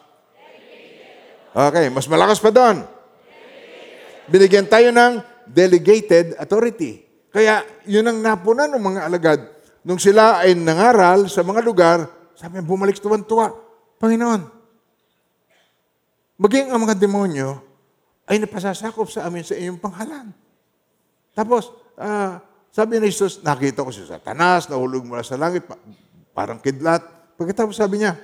[1.51, 2.87] Okay, mas malakas pa doon.
[4.31, 7.03] Binigyan tayo ng delegated authority.
[7.31, 9.39] Kaya yun ang napunan ng mga alagad.
[9.83, 12.07] Nung sila ay nangaral sa mga lugar,
[12.39, 13.51] sabi niya, bumalik tuwan-tuwa.
[13.99, 14.41] Panginoon,
[16.39, 17.59] maging ang mga demonyo
[18.25, 20.31] ay napasasakop sa amin sa iyong panghalan.
[21.35, 22.39] Tapos, ah,
[22.71, 25.79] sabi ni Jesus, nakita ko si Satanas, nahulog mula sa langit, pa-
[26.31, 27.03] parang kidlat.
[27.35, 28.15] Pagkatapos sabi niya,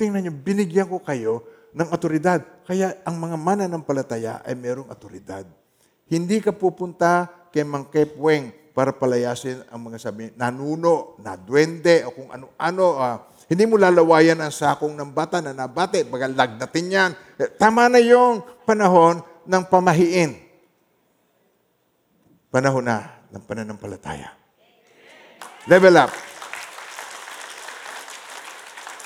[0.00, 2.42] tingnan niyo, binigyan ko kayo ng otoridad.
[2.66, 5.46] Kaya ang mga mananampalataya ay merong otoridad.
[6.10, 12.14] Hindi ka pupunta kay Mang Kepweng para palayasin ang mga sabi, nanuno, na duwende, o
[12.14, 12.86] kung ano-ano.
[12.98, 13.26] ah.
[13.50, 17.10] hindi mo lalawayan ang sakong ng bata na nabate, bagal lagnatin yan.
[17.34, 20.38] Eh, Tama na yung panahon ng pamahiin.
[22.50, 24.34] Panahon na ng pananampalataya.
[25.66, 26.10] Level up.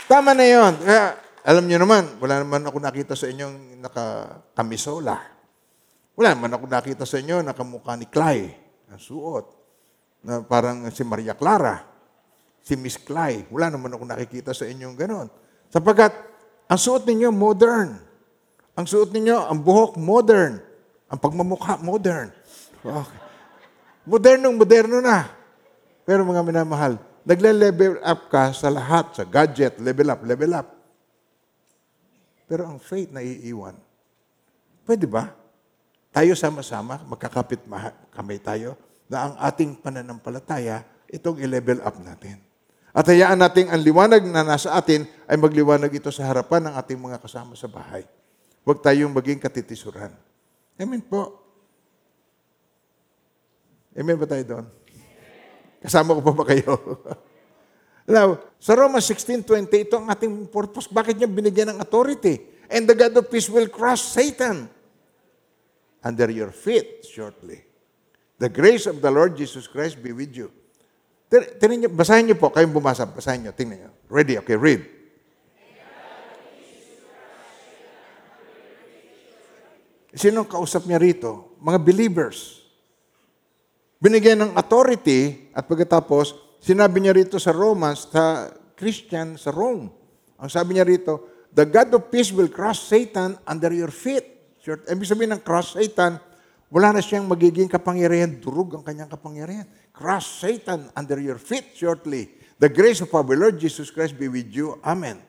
[0.05, 0.73] Tama na yon.
[0.85, 5.17] Kaya, alam niyo naman, wala naman ako nakita sa inyong nakakamisola.
[6.17, 8.49] Wala naman ako nakita sa inyo nakamukha ni Clay,
[8.89, 9.45] ang suot.
[10.25, 11.85] Na parang si Maria Clara,
[12.65, 13.45] si Miss Clay.
[13.53, 15.29] Wala naman ako nakikita sa inyong ganon.
[15.69, 16.17] Sapagkat,
[16.65, 17.93] ang suot ninyo, modern.
[18.73, 20.57] Ang suot ninyo, ang buhok, modern.
[21.13, 22.33] Ang pagmamukha, modern.
[22.81, 23.21] Okay.
[24.09, 25.29] Modernong moderno na.
[26.09, 30.74] Pero mga minamahal, nagle-level up ka sa lahat, sa gadget, level up, level up.
[32.45, 33.77] Pero ang faith na iiwan.
[34.85, 35.33] Pwede ba?
[36.15, 37.65] Tayo sama-sama, magkakapit
[38.15, 38.79] kamay tayo,
[39.09, 42.39] na ang ating pananampalataya, itong i-level up natin.
[42.95, 47.01] At hayaan natin ang liwanag na nasa atin ay magliwanag ito sa harapan ng ating
[47.01, 48.07] mga kasama sa bahay.
[48.63, 50.15] Huwag tayong maging katitisuran.
[50.79, 51.43] Amen po.
[53.99, 54.67] Amen ba tayo doon?
[55.83, 56.71] Kasama ko pa ba kayo?
[58.05, 60.85] Now, sa Romans 16.20, ito ang ating purpose.
[60.93, 62.37] Bakit niya binigyan ng authority?
[62.69, 64.69] And the God of peace will crush Satan
[66.05, 67.65] under your feet shortly.
[68.37, 70.53] The grace of the Lord Jesus Christ be with you.
[71.33, 73.91] Tin- Tingnan niyo, basahin niyo po, kayong bumasa, basahin niyo, tingnan niyo.
[74.13, 74.37] Ready?
[74.37, 74.85] Okay, read.
[80.15, 81.57] Sino ang kausap niya rito?
[81.59, 82.63] Mga believers.
[83.99, 89.93] Binigyan ng authority at pagkatapos, sinabi niya rito sa Romans, sa Christian sa Rome.
[90.41, 94.57] Ang sabi niya rito, the God of peace will crush Satan under your feet.
[94.65, 94.81] Sure.
[94.89, 96.17] Ibig sabihin ng crush Satan,
[96.73, 98.41] wala na siyang magiging kapangyarihan.
[98.41, 99.69] Durug ang kanyang kapangyarihan.
[99.95, 102.35] Crush Satan under your feet shortly.
[102.59, 104.81] The grace of our Lord Jesus Christ be with you.
[104.83, 105.23] Amen.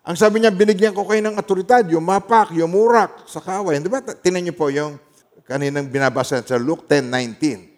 [0.00, 3.84] Ang sabi niya, binigyan ko kayo ng otoridad, yumapak, yumurak sa kawayan.
[3.84, 4.00] Di ba?
[4.00, 4.96] Tinan niyo po yung
[5.44, 7.69] kaninang binabasa sa Luke 10.19.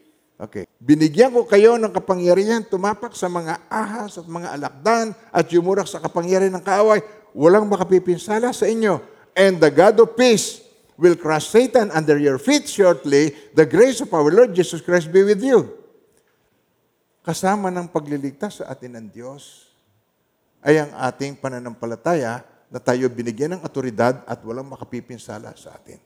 [0.42, 0.66] Okay.
[0.82, 6.02] Binigyan ko kayo ng kapangyarihan tumapak sa mga ahas at mga alakdan at yumurak sa
[6.02, 6.98] kapangyarihan ng kaaway.
[7.30, 8.98] Walang makapipinsala sa inyo.
[9.38, 10.66] And the God of peace
[10.98, 13.30] will crush Satan under your feet shortly.
[13.54, 15.70] The grace of our Lord Jesus Christ be with you.
[17.22, 19.70] Kasama ng pagliligtas sa atin ng Diyos
[20.58, 26.02] ay ang ating pananampalataya na tayo binigyan ng otoridad at walang makapipinsala sa atin.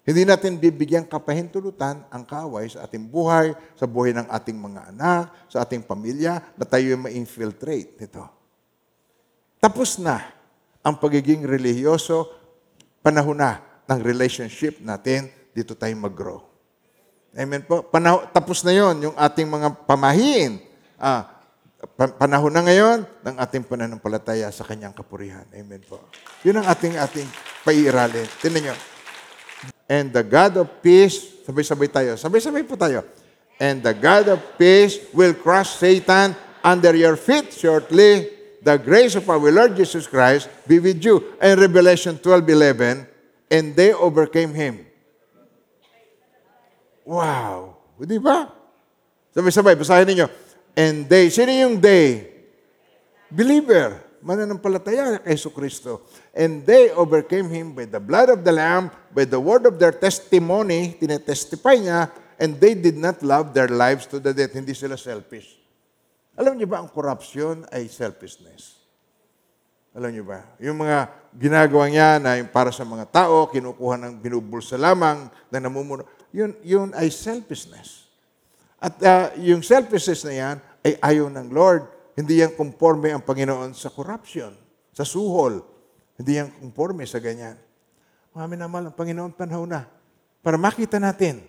[0.00, 5.28] Hindi natin bibigyan kapahintulutan ang kaaway sa ating buhay, sa buhay ng ating mga anak,
[5.46, 8.24] sa ating pamilya, na tayo ma-infiltrate nito.
[9.60, 10.24] Tapos na
[10.80, 12.32] ang pagiging relihiyoso,
[13.04, 16.40] panahon na ng relationship natin, dito tayo mag-grow.
[17.36, 17.84] Amen po.
[17.84, 20.58] Panaho, tapos na yon yung ating mga pamahiin.
[20.98, 21.44] Ah,
[21.94, 25.46] pa- panahon na ngayon ng ating pananampalataya sa kanyang kapurihan.
[25.54, 26.02] Amen po.
[26.42, 27.28] Yun ang ating ating
[27.62, 28.26] paiiralin.
[28.42, 28.76] Tingnan nyo.
[29.90, 32.14] And the God of peace, sabay-sabay tayo.
[32.14, 33.02] Sabay-sabay po tayo.
[33.60, 36.32] And the God of peace will crush Satan
[36.64, 38.30] under your feet shortly.
[38.60, 41.36] The grace of our Lord Jesus Christ be with you.
[41.40, 43.08] And Revelation 12:11,
[43.50, 44.84] and they overcame him.
[47.04, 47.80] Wow!
[48.00, 48.48] Di ba?
[49.34, 50.26] Sabay-sabay, basahin ninyo.
[50.78, 52.30] And they, sino yung they?
[53.30, 56.04] Believer, mananampalataya kay Yesu Kristo.
[56.32, 59.92] And they overcame him by the blood of the Lamb, by the word of their
[59.92, 64.56] testimony, tinetestify niya, and they did not love their lives to the death.
[64.56, 65.60] Hindi sila selfish.
[66.40, 68.80] Alam niyo ba, ang corruption ay selfishness.
[69.92, 70.46] Alam niyo ba?
[70.62, 76.06] Yung mga ginagawa niya na para sa mga tao, kinukuha ng binubulsa lamang, na namumuno,
[76.30, 78.06] yun, yun ay selfishness.
[78.80, 81.84] At ah, yung selfishness na yan ay ayaw ng Lord.
[82.18, 84.54] Hindi yan conforme ang Panginoon sa corruption,
[84.90, 85.62] sa suhol.
[86.18, 87.56] Hindi yan conforme sa ganyan.
[88.34, 89.82] Mga minamahal, ang Panginoon panahon na
[90.40, 91.44] para makita natin,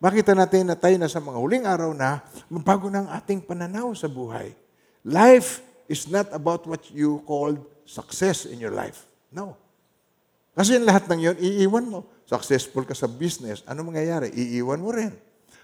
[0.00, 4.08] makita natin na tayo na sa mga huling araw na, mabago ng ating pananaw sa
[4.08, 4.56] buhay.
[5.04, 5.60] Life
[5.92, 9.04] is not about what you called success in your life.
[9.28, 9.60] No.
[10.56, 12.00] Kasi yung lahat ng yon iiwan mo.
[12.24, 14.32] Successful ka sa business, ano mangyayari?
[14.32, 15.12] Iiwan mo rin.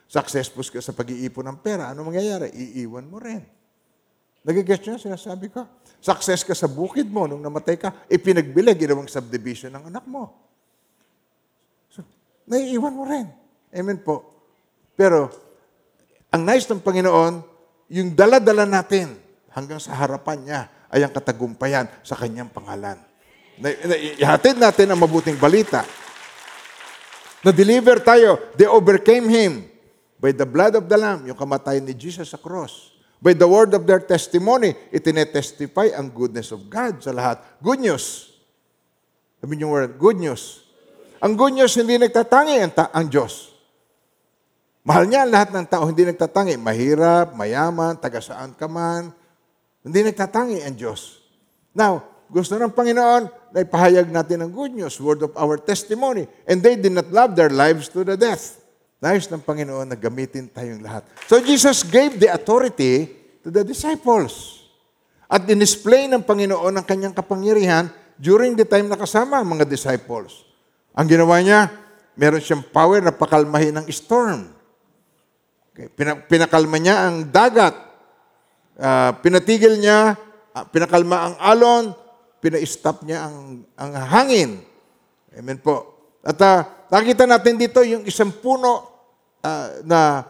[0.07, 2.53] Successful ka sa pag-iipon ng pera, ano mangyayari?
[2.53, 3.41] Iiwan mo rin.
[4.47, 5.67] Nagigets niyo sinasabi ko?
[5.99, 10.31] Success ka sa bukid mo nung namatay ka, ipinagbili, ginawang subdivision ng anak mo.
[11.91, 12.07] So,
[12.47, 13.27] naiiwan mo rin.
[13.75, 14.23] Amen po.
[14.95, 15.35] Pero,
[16.31, 17.43] ang nice ng Panginoon,
[17.91, 19.19] yung dala-dala natin
[19.51, 20.61] hanggang sa harapan niya
[20.95, 23.03] ay ang katagumpayan sa kanyang pangalan.
[23.59, 25.83] Na, na, ihatid natin ang mabuting balita.
[27.43, 28.55] Na-deliver tayo.
[28.55, 29.67] They overcame Him
[30.23, 32.96] by the blood of the Lamb, yung kamatayan ni Jesus sa cross.
[33.17, 37.41] By the word of their testimony, itinetestify ang goodness of God sa lahat.
[37.65, 38.37] Good news.
[39.41, 40.65] Sabi niyo word, good news.
[41.25, 43.57] Ang good news, hindi nagtatangi ang, ta- ang Diyos.
[44.87, 46.61] Mahal niya ang lahat ng tao, hindi nagtatangi.
[46.61, 49.11] Mahirap, mayaman, taga saan ka man.
[49.81, 51.25] Hindi nagtatangi ang Diyos.
[51.73, 56.29] Now, gusto ng Panginoon na ipahayag natin ang good news, word of our testimony.
[56.45, 58.66] And they did not love their lives to the death.
[58.97, 61.05] Nais ng Panginoon na gamitin tayong lahat.
[61.29, 63.13] So Jesus gave the authority
[63.45, 64.65] to the disciples.
[65.29, 70.49] At dinisplay ng Panginoon ang kanyang kapangyarihan during the time na kasama ang mga disciples.
[70.97, 71.69] Ang ginawa niya,
[72.17, 74.49] meron siyang power na pakalmahin ng storm.
[75.77, 75.93] Okay.
[75.93, 77.77] Pina- pinakalma niya ang dagat.
[78.81, 80.17] Ah, pinatigil niya,
[80.57, 81.85] ah, pinakalma ang alon,
[82.41, 84.65] pina-stop niya ang, ang hangin.
[85.37, 86.01] Amen po.
[86.25, 88.87] At ah, nakita natin dito yung isang puno
[89.43, 90.25] ah, na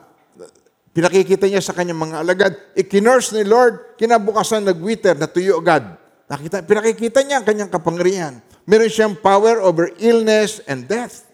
[0.97, 2.53] pinakikita niya sa kanyang mga alagad.
[2.73, 5.85] Ikinurse ni Lord, kinabukasan nagwiter, natuyo agad.
[6.27, 8.41] Nakita, pinakikita niya ang kanyang kapangyarihan.
[8.65, 11.29] Meron siyang power over illness and death.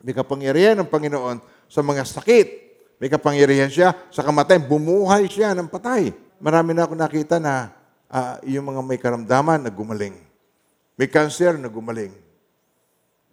[0.00, 2.46] May kapangyarihan ng Panginoon sa mga sakit.
[3.02, 4.64] May kapangyarihan siya sa kamatayan.
[4.64, 6.14] Bumuhay siya ng patay.
[6.38, 7.74] Marami na ako nakita na
[8.08, 10.16] ah, yung mga may karamdaman na gumaling.
[10.96, 12.25] May cancer na gumaling.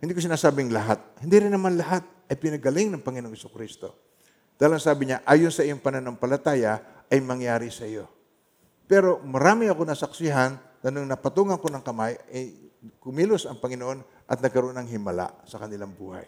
[0.03, 0.99] Hindi ko sinasabing lahat.
[1.23, 3.95] Hindi rin naman lahat ay pinagaling ng Panginoong Iso Kristo.
[4.59, 8.11] Dahil sabi niya, ayon sa iyong pananampalataya ay mangyari sa iyo.
[8.83, 12.51] Pero marami ako nasaksihan na nung napatungan ko ng kamay, ay
[12.99, 16.27] kumilos ang Panginoon at nagkaroon ng himala sa kanilang buhay.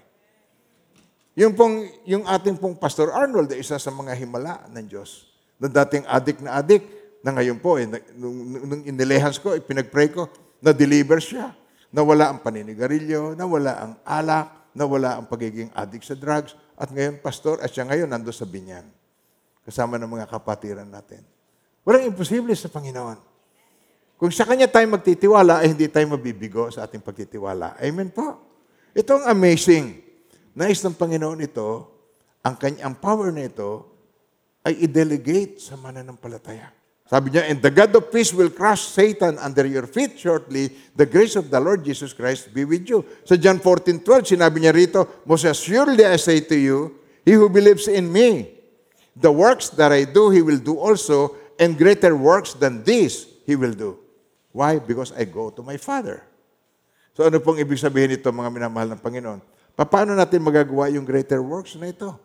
[1.35, 5.27] Yung, pong, yung ating pong Pastor Arnold ay isa sa mga himala ng Diyos.
[5.59, 6.83] Na dating adik na adik,
[7.19, 10.31] na ngayon po, eh, nung, nung inilehans ko, eh, pinag-pray ko,
[10.63, 11.51] na-deliver siya.
[11.95, 17.63] Nawala ang paninigarilyo, nawala ang alak, nawala ang pagiging adik sa drugs, at ngayon, Pastor,
[17.63, 18.83] at siya ngayon nando sa binyan.
[19.63, 21.23] Kasama ng mga kapatiran natin.
[21.87, 23.15] Walang imposible sa Panginoon.
[24.19, 27.79] Kung sa Kanya tayo magtitiwala, ay hindi tayo mabibigo sa ating pagtitiwala.
[27.79, 28.43] Amen po.
[28.91, 30.03] Ito ang amazing.
[30.51, 31.95] Nais ng Panginoon ito,
[32.43, 33.87] ang kanyang power na ito,
[34.67, 36.75] ay i-delegate sa mananampalataya.
[37.05, 40.73] Sabi niya, and the God of peace will crush Satan under your feet shortly.
[40.97, 43.05] The grace of the Lord Jesus Christ be with you.
[43.21, 47.85] Sa John 14:12, sinabi niya rito, Most assuredly I say to you, he who believes
[47.85, 48.57] in me,
[49.13, 53.53] the works that I do, he will do also, and greater works than these he
[53.53, 54.01] will do.
[54.49, 54.81] Why?
[54.81, 56.25] Because I go to my Father.
[57.13, 59.39] So ano pong ibig sabihin nito, mga minamahal ng Panginoon?
[59.77, 62.17] Paano natin magagawa yung greater works na ito?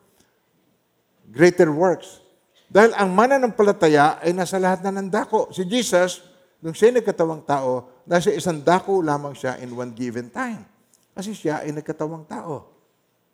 [1.29, 2.20] Greater works.
[2.71, 5.51] Dahil ang mananampalataya ay nasa lahat na ng dako.
[5.51, 6.23] Si Jesus,
[6.63, 10.63] nung siya nagkatawang tao, nasa isang dako lamang siya in one given time.
[11.11, 12.71] Kasi siya ay nagkatawang tao.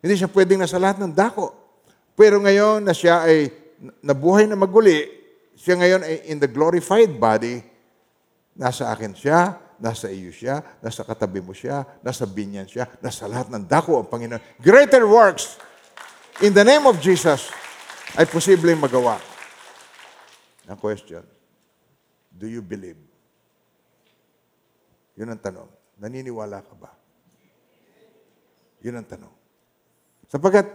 [0.01, 1.53] Hindi siya pwedeng nasa lahat ng dako.
[2.17, 3.53] Pero ngayon na siya ay
[4.01, 5.05] nabuhay na maguli,
[5.53, 7.61] siya ngayon ay in the glorified body,
[8.57, 13.53] nasa akin siya, nasa iyo siya, nasa katabi mo siya, nasa binyan siya, nasa lahat
[13.53, 14.41] ng dako ang Panginoon.
[14.65, 15.61] Greater works
[16.41, 17.53] in the name of Jesus
[18.17, 19.21] ay posibleng magawa.
[20.67, 21.23] Ang question,
[22.33, 22.99] do you believe?
[25.21, 25.69] Yun ang tanong.
[26.01, 26.93] Naniniwala ka ba?
[28.81, 29.35] Yun ang tanong.
[30.29, 30.67] Sapagkat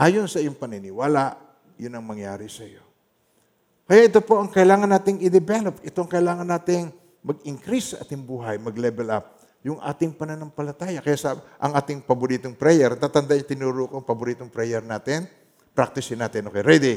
[0.00, 1.36] ayon sa iyong paniniwala,
[1.80, 2.84] yun ang mangyari sa iyo.
[3.84, 5.82] Kaya ito po ang kailangan nating i-develop.
[5.84, 6.88] Ito ang kailangan nating
[7.24, 11.00] mag-increase sa ating buhay, mag-level up yung ating pananampalataya.
[11.00, 15.24] Kaya sa ang ating paboritong prayer, tatanda yung tinuro ko ang paboritong prayer natin.
[15.74, 16.48] Practice natin.
[16.54, 16.96] Okay, ready?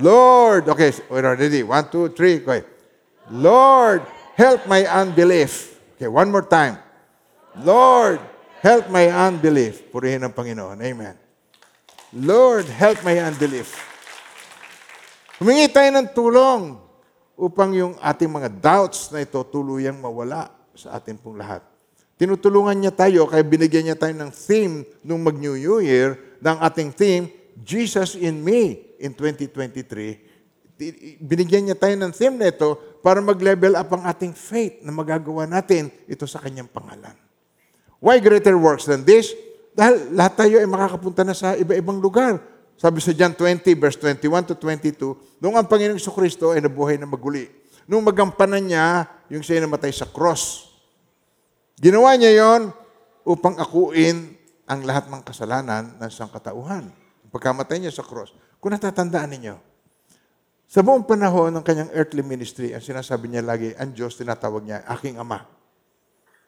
[0.00, 1.62] Lord, okay, we're ready.
[1.62, 2.40] One, two, three.
[2.42, 2.64] Okay.
[3.30, 4.02] Lord,
[4.34, 5.78] help my unbelief.
[5.94, 6.80] Okay, one more time.
[7.62, 8.18] Lord,
[8.64, 9.86] help my unbelief.
[9.92, 10.80] Purihin ang Panginoon.
[10.82, 11.14] Amen.
[12.16, 13.76] Lord, help my unbelief.
[15.38, 16.80] Humingi tayo ng tulong
[17.34, 21.62] upang yung ating mga doubts na ito tuluyang mawala sa atin pong lahat.
[22.14, 27.24] Tinutulungan niya tayo, kaya binigyan niya tayo ng theme nung mag-New Year, ng ating theme,
[27.64, 30.76] Jesus in Me in 2023.
[30.76, 34.92] Ti- Binigyan niya tayo ng theme na ito para mag-level up ang ating faith na
[34.92, 37.16] magagawa natin ito sa kanyang pangalan.
[37.96, 39.32] Why greater works than this?
[39.72, 42.36] Dahil lahat tayo ay makakapunta na sa iba-ibang lugar.
[42.76, 47.08] Sabi sa John 20, verse 21 to 22, noong ang Panginoong Kristo ay nabuhay na
[47.08, 47.48] maguli.
[47.88, 50.74] Nung magampanan niya, yung siya namatay sa cross.
[51.78, 52.62] Ginawa niya yon
[53.24, 54.33] upang akuin
[54.64, 56.88] ang lahat ng kasalanan ng sangkatauhan.
[57.28, 58.32] Pagkamatay niya sa cross.
[58.62, 59.56] Kung natatandaan ninyo,
[60.64, 64.82] sa buong panahon ng kanyang earthly ministry, ang sinasabi niya lagi, ang Diyos tinatawag niya,
[64.96, 65.44] aking Ama.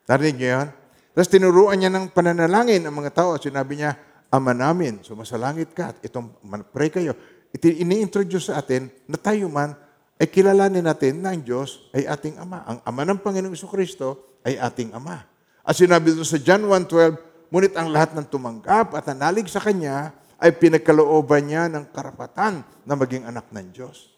[0.09, 0.69] Narinig niyo yan?
[1.12, 3.95] Tapos tinuruan niya ng pananalangin ang mga tao at sinabi niya,
[4.27, 6.35] Ama namin, sumasalangit ka at itong
[6.75, 7.14] pray kayo.
[7.55, 9.73] Iti, ini-introduce sa atin na tayo man
[10.19, 12.67] ay kilalanin natin na ang Diyos ay ating Ama.
[12.67, 15.23] Ang Ama ng Panginoong Kristo ay ating Ama.
[15.62, 20.14] At sinabi doon sa John 1.12, ngunit ang lahat ng tumanggap at nanalig sa Kanya
[20.36, 24.12] ay pinagkalooban niya ng karapatan na maging anak ng Diyos.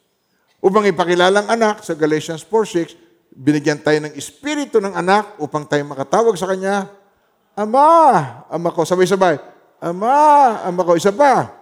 [0.58, 2.98] Upang ipakilalang anak, sa Galatians 4.6,
[3.30, 6.90] binigyan tayo ng espiritu ng anak upang tayo makatawag sa Kanya,
[7.54, 7.86] Ama,
[8.50, 9.38] Ama ko, sabay-sabay,
[9.78, 10.14] Ama,
[10.66, 11.54] Ama ko, isa pa.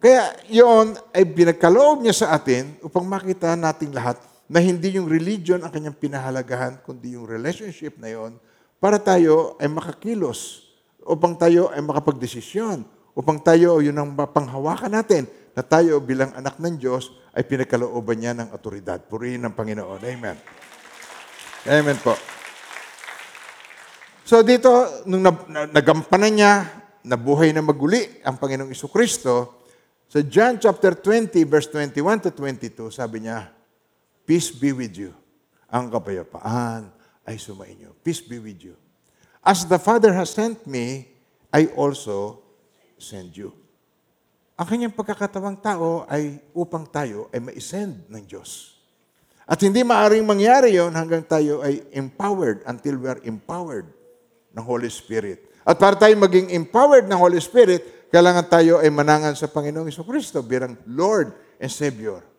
[0.00, 4.16] Kaya yon ay pinagkaloob niya sa atin upang makita nating lahat
[4.50, 8.34] na hindi yung religion ang kanyang pinahalagahan, kundi yung relationship na yon
[8.82, 10.66] para tayo ay makakilos,
[11.06, 12.82] upang tayo ay makapagdesisyon,
[13.14, 18.34] upang tayo yun ang mapanghawakan natin na tayo bilang anak ng Diyos ay pinagkalooban niya
[18.34, 18.98] ng otoridad.
[19.06, 20.02] Purihin ng Panginoon.
[20.02, 20.36] Amen.
[21.70, 22.18] Amen po.
[24.26, 24.70] So dito,
[25.06, 26.52] nung nag- na- nagampanan niya,
[27.06, 29.62] nabuhay na maguli ang Panginoong Iso Kristo,
[30.10, 33.59] sa John chapter 20, verse 21 to 22, sabi niya,
[34.30, 35.10] Peace be with you.
[35.74, 36.86] Ang kapayapaan
[37.26, 37.98] ay sumainyo.
[37.98, 38.78] Peace be with you.
[39.42, 41.10] As the Father has sent me,
[41.50, 42.38] I also
[42.94, 43.50] send you.
[44.54, 48.78] Ang kanyang pagkakatawang tao ay upang tayo ay ma-send ng Diyos.
[49.50, 53.90] At hindi maaring mangyari yon hanggang tayo ay empowered until we are empowered
[54.54, 55.42] ng Holy Spirit.
[55.66, 60.06] At para tayo maging empowered ng Holy Spirit, kailangan tayo ay manangan sa Panginoong Iso
[60.06, 62.29] Kristo bilang Lord and Savior.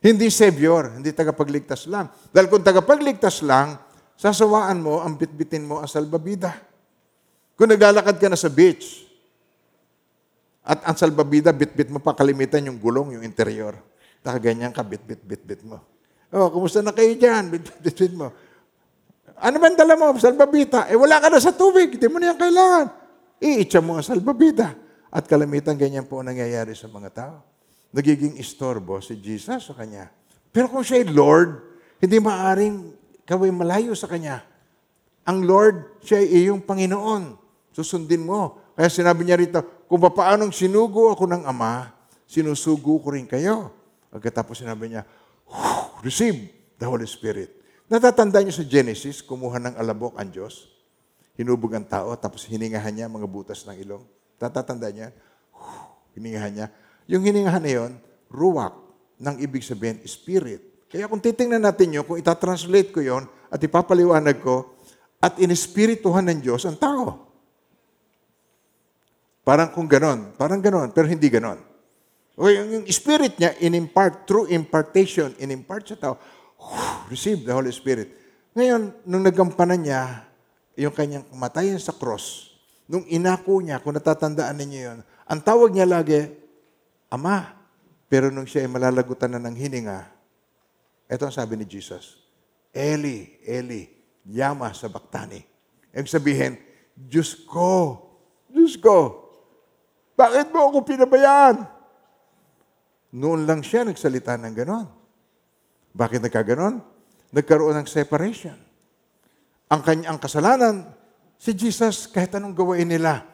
[0.00, 2.08] Hindi Savior, hindi tagapagligtas lang.
[2.32, 3.76] Dahil kung tagapagligtas lang,
[4.16, 6.56] sasawaan mo, ang bitbitin mo ang salbabida.
[7.52, 9.04] Kung naglalakad ka na sa beach,
[10.64, 13.76] at ang salbabida, bitbit mo pa kalimitan yung gulong, yung interior.
[14.24, 15.80] Nakaganyan ka, bit-bit-bit-bit mo.
[16.30, 17.50] Oh, kumusta na kayo dyan?
[17.50, 18.30] Bit-bit-bit mo.
[19.40, 20.12] Ano ang dala mo?
[20.20, 20.86] Salbabida.
[20.86, 21.96] Eh, wala ka na sa tubig.
[21.96, 22.86] Hindi mo na yan kailangan.
[23.40, 24.76] Iitsa mo ang salbabida.
[25.10, 27.49] At kalamitan ganyan po ang nangyayari sa mga tao.
[27.90, 30.10] Nagiging istorbo si Jesus sa kanya.
[30.54, 31.50] Pero kung siya ay Lord,
[31.98, 32.94] hindi maaring
[33.26, 34.42] kaway malayo sa kanya.
[35.26, 37.38] Ang Lord, siya ay iyong Panginoon.
[37.70, 38.58] Susundin mo.
[38.74, 41.92] Kaya sinabi niya rito, kung paanong sinugo ako ng Ama,
[42.26, 43.74] sinusugo ko rin kayo.
[44.10, 45.02] Pagkatapos sinabi niya,
[46.02, 47.60] receive the Holy Spirit.
[47.90, 50.70] Natatanda niyo sa Genesis, kumuha ng alabok ang Diyos,
[51.34, 54.06] hinubog ang tao, tapos hiningahan niya mga butas ng ilong.
[54.38, 55.10] Tatatanda niya,
[56.14, 56.66] hiningahan niya.
[57.10, 57.92] Yung hiningahan na yun,
[58.30, 58.78] ruwak,
[59.20, 60.86] ng ibig sabihin, spirit.
[60.86, 64.78] Kaya kung titingnan natin yun, kung itatranslate ko yon at ipapaliwanag ko,
[65.20, 67.28] at inespirituhan ng Diyos ang tao.
[69.44, 71.60] Parang kung ganon, parang ganon, pero hindi ganon.
[72.40, 76.16] O yung, spirit niya, in-impart, through impartation, in-impart sa tao,
[77.12, 78.16] receive the Holy Spirit.
[78.56, 80.24] Ngayon, nung nagampanan niya,
[80.80, 82.56] yung kanyang kamatayan sa cross,
[82.88, 86.39] nung inako niya, kung natatandaan ninyo yun, ang tawag niya lagi,
[87.10, 87.58] Ama.
[88.10, 90.06] Pero nung siya ay malalagutan na ng hininga,
[91.10, 92.18] ito ang sabi ni Jesus,
[92.74, 93.86] Eli, Eli,
[94.26, 95.42] yama sa baktani.
[95.90, 96.54] Ibig sabihin,
[96.94, 97.98] Diyos ko,
[98.50, 99.30] Diyos ko,
[100.18, 101.66] bakit mo ako pinabayaan?
[103.14, 104.86] Noon lang siya nagsalita ng ganon.
[105.94, 106.82] Bakit nagkaganon?
[107.30, 108.58] Nagkaroon ng separation.
[109.70, 110.86] Ang kanyang kasalanan,
[111.38, 113.26] si Jesus, kahit anong gawain nila,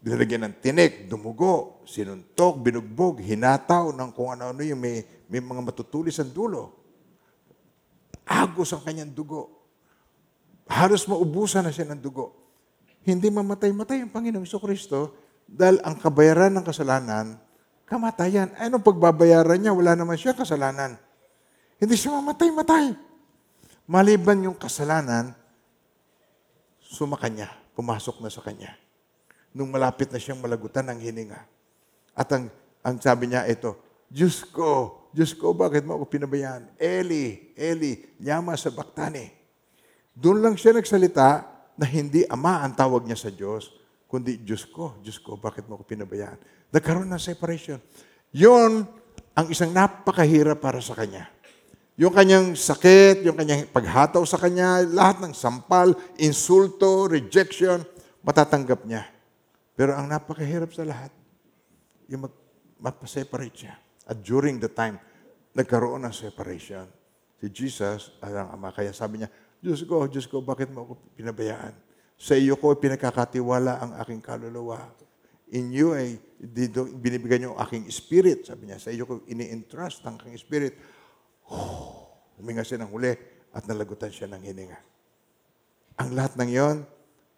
[0.00, 6.16] Dinalagyan ng tinik, dumugo, sinuntok, binugbog, hinataw ng kung ano-ano yung may, may mga matutulis
[6.16, 6.72] ang dulo.
[8.24, 9.60] Agos ang kanyang dugo.
[10.72, 12.32] Halos maubusan na siya ng dugo.
[13.04, 15.12] Hindi mamatay-matay ang Panginoong Iso Kristo
[15.44, 17.36] dahil ang kabayaran ng kasalanan,
[17.84, 18.56] kamatayan.
[18.56, 19.76] Ay, anong pagbabayaran niya?
[19.76, 20.96] Wala naman siya kasalanan.
[21.76, 22.96] Hindi siya mamatay-matay.
[23.84, 25.36] Maliban yung kasalanan,
[26.80, 28.80] sumakanya, pumasok na sa kanya
[29.54, 31.40] nung malapit na siyang malagutan ng hininga.
[32.14, 32.50] At ang,
[32.82, 33.74] ang sabi niya ito,
[34.10, 36.74] Diyos ko, Diyos ko, bakit mo ako pinabayaan?
[36.78, 39.30] Eli, Eli, yama sa baktani.
[40.14, 41.46] Doon lang siya nagsalita
[41.78, 43.70] na hindi ama ang tawag niya sa Diyos,
[44.10, 46.38] kundi Diyos ko, Diyos ko, bakit mo ako pinabayaan?
[46.70, 47.78] Nagkaroon ng separation.
[48.34, 48.86] Yun
[49.34, 51.30] ang isang napakahirap para sa kanya.
[52.00, 57.84] Yung kanyang sakit, yung kanyang paghataw sa kanya, lahat ng sampal, insulto, rejection,
[58.24, 59.04] matatanggap niya.
[59.80, 61.08] Pero ang napakahirap sa lahat,
[62.12, 62.34] yung mag,
[62.84, 63.80] mapaseparate siya.
[64.04, 65.00] At during the time,
[65.56, 66.84] nagkaroon ng separation.
[67.40, 71.72] Si Jesus, ang ama, kaya sabi niya, Diyos ko, Diyos ko, bakit mo ako pinabayaan?
[72.20, 74.84] Sa iyo ko pinagkakatiwala ang aking kaluluwa.
[75.56, 78.52] In you ay dito, binibigyan niyo aking spirit.
[78.52, 80.76] Sabi niya, sa iyo ko ini-entrust ang aking spirit.
[82.36, 83.16] Huminga siya ng huli
[83.56, 84.76] at nalagutan siya ng hininga.
[86.04, 86.76] Ang lahat ng yon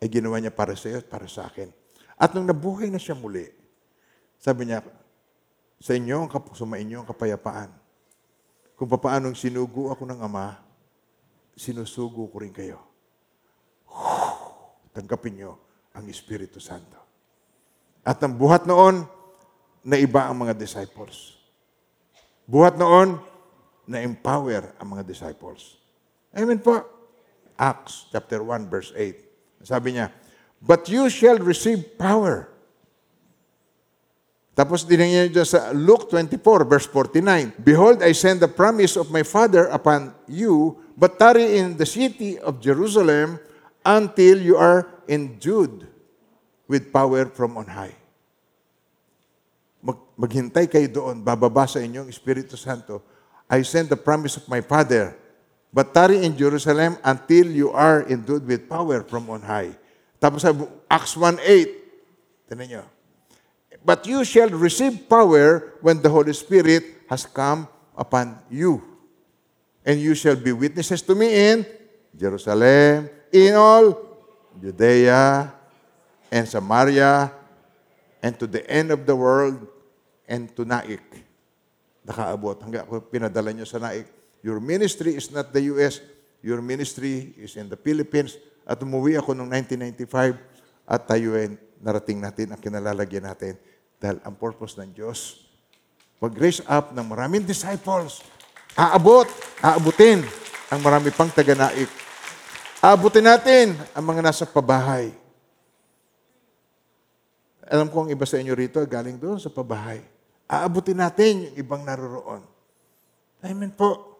[0.03, 1.82] ay ginawa niya para sa iyo at para sa akin.
[2.23, 3.51] At nung nabuhay na siya muli,
[4.39, 4.87] sabi niya,
[5.83, 7.75] sa inyo kap- sumainyo ang kapayapaan.
[8.79, 10.55] Kung paano sinugo ako ng Ama,
[11.59, 12.79] sinusugo ko rin kayo.
[14.95, 15.59] Tanggapin niyo
[15.91, 17.03] ang Espiritu Santo.
[18.07, 19.03] At ang buhat noon,
[19.83, 21.35] na iba ang mga disciples.
[22.47, 23.19] Buhat noon,
[23.83, 25.83] na-empower ang mga disciples.
[26.31, 26.79] Amen po.
[27.59, 29.67] Acts chapter 1 verse 8.
[29.67, 30.15] Sabi niya,
[30.63, 32.49] But you shall receive power.
[34.55, 36.39] Tapos dinangyan niya sa Luke 24
[36.69, 37.59] verse 49.
[37.59, 42.39] Behold, I send the promise of my Father upon you, but tarry in the city
[42.39, 43.41] of Jerusalem
[43.83, 45.89] until you are endued
[46.69, 47.97] with power from on high
[49.83, 53.03] mag, maghintay kayo doon, bababa sa inyong Espiritu Santo.
[53.51, 55.19] I send the promise of my Father,
[55.75, 59.75] but tarry in Jerusalem until you are endued with power from on high.
[60.23, 60.55] Tapos sa
[60.87, 62.85] Acts 1.8, tinan nyo,
[63.83, 67.67] But you shall receive power when the Holy Spirit has come
[67.99, 68.79] upon you.
[69.83, 71.67] And you shall be witnesses to me in
[72.15, 73.99] Jerusalem, in all
[74.63, 75.51] Judea
[76.31, 77.35] and Samaria,
[78.23, 79.67] and to the end of the world,
[80.31, 81.03] and to Naik.
[82.07, 82.63] Nakaabot.
[82.63, 84.07] Hanggang ako pinadala nyo sa Naik.
[84.47, 85.99] Your ministry is not the U.S.
[86.47, 88.39] Your ministry is in the Philippines.
[88.63, 90.39] At umuwi ako noong 1995
[90.87, 93.59] at tayo ay narating natin ang kinalalagyan natin.
[93.99, 95.47] Dahil ang purpose ng Diyos,
[96.23, 98.23] mag-raise up ng maraming disciples.
[98.79, 99.27] Aabot,
[99.63, 100.23] aabutin
[100.71, 101.91] ang marami pang taga-naik.
[102.83, 105.15] Aabutin natin ang mga nasa pabahay.
[107.73, 110.03] Alam ko ang iba sa inyo rito galing doon sa pabahay.
[110.51, 112.43] Aabutin natin yung ibang naroroon.
[113.43, 114.19] Amen po.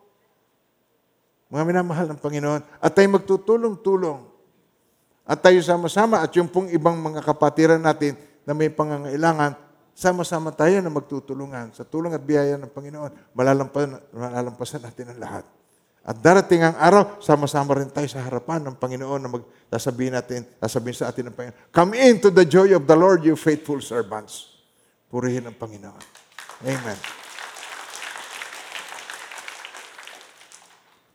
[1.53, 2.63] Mga minamahal ng Panginoon.
[2.81, 4.32] At tayo magtutulong-tulong.
[5.23, 6.23] At tayo sama-sama.
[6.23, 9.55] At yung pong ibang mga kapatiran natin na may pangangailangan,
[9.95, 11.71] sama-sama tayo na magtutulungan.
[11.77, 15.45] Sa tulong at biyaya ng Panginoon, malalampasan, malalampasan natin ang lahat.
[16.03, 20.99] At darating ang araw, sama-sama rin tayo sa harapan ng Panginoon na magsasabihin natin, sasabihin
[20.99, 24.51] sa atin ng Panginoon, Come into the joy of the Lord, you faithful servants.
[25.07, 26.05] Purihin ang Panginoon.
[26.67, 26.99] Amen.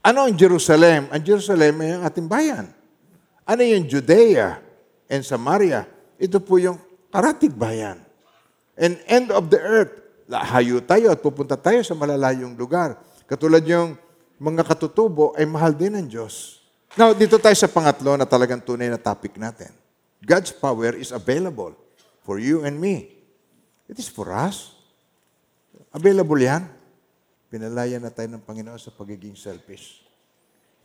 [0.07, 1.11] Ano ang Jerusalem?
[1.11, 2.76] Ang Jerusalem ay ang ating bayan.
[3.47, 4.59] Ano yung Judea
[5.07, 5.87] and Samaria?
[6.19, 6.75] Ito po yung
[7.07, 8.03] karatig bayan.
[8.75, 9.95] And end of the earth.
[10.27, 12.99] Lahayo tayo at pupunta tayo sa malalayong lugar.
[13.23, 13.95] Katulad yung
[14.35, 16.59] mga katutubo ay mahal din ng Diyos.
[16.99, 19.71] Now, dito tayo sa pangatlo na talagang tunay na topic natin.
[20.19, 21.71] God's power is available
[22.27, 23.15] for you and me.
[23.87, 24.75] It is for us.
[25.95, 26.67] Available yan.
[27.47, 30.06] Pinalaya na tayo ng Panginoon sa pagiging selfish.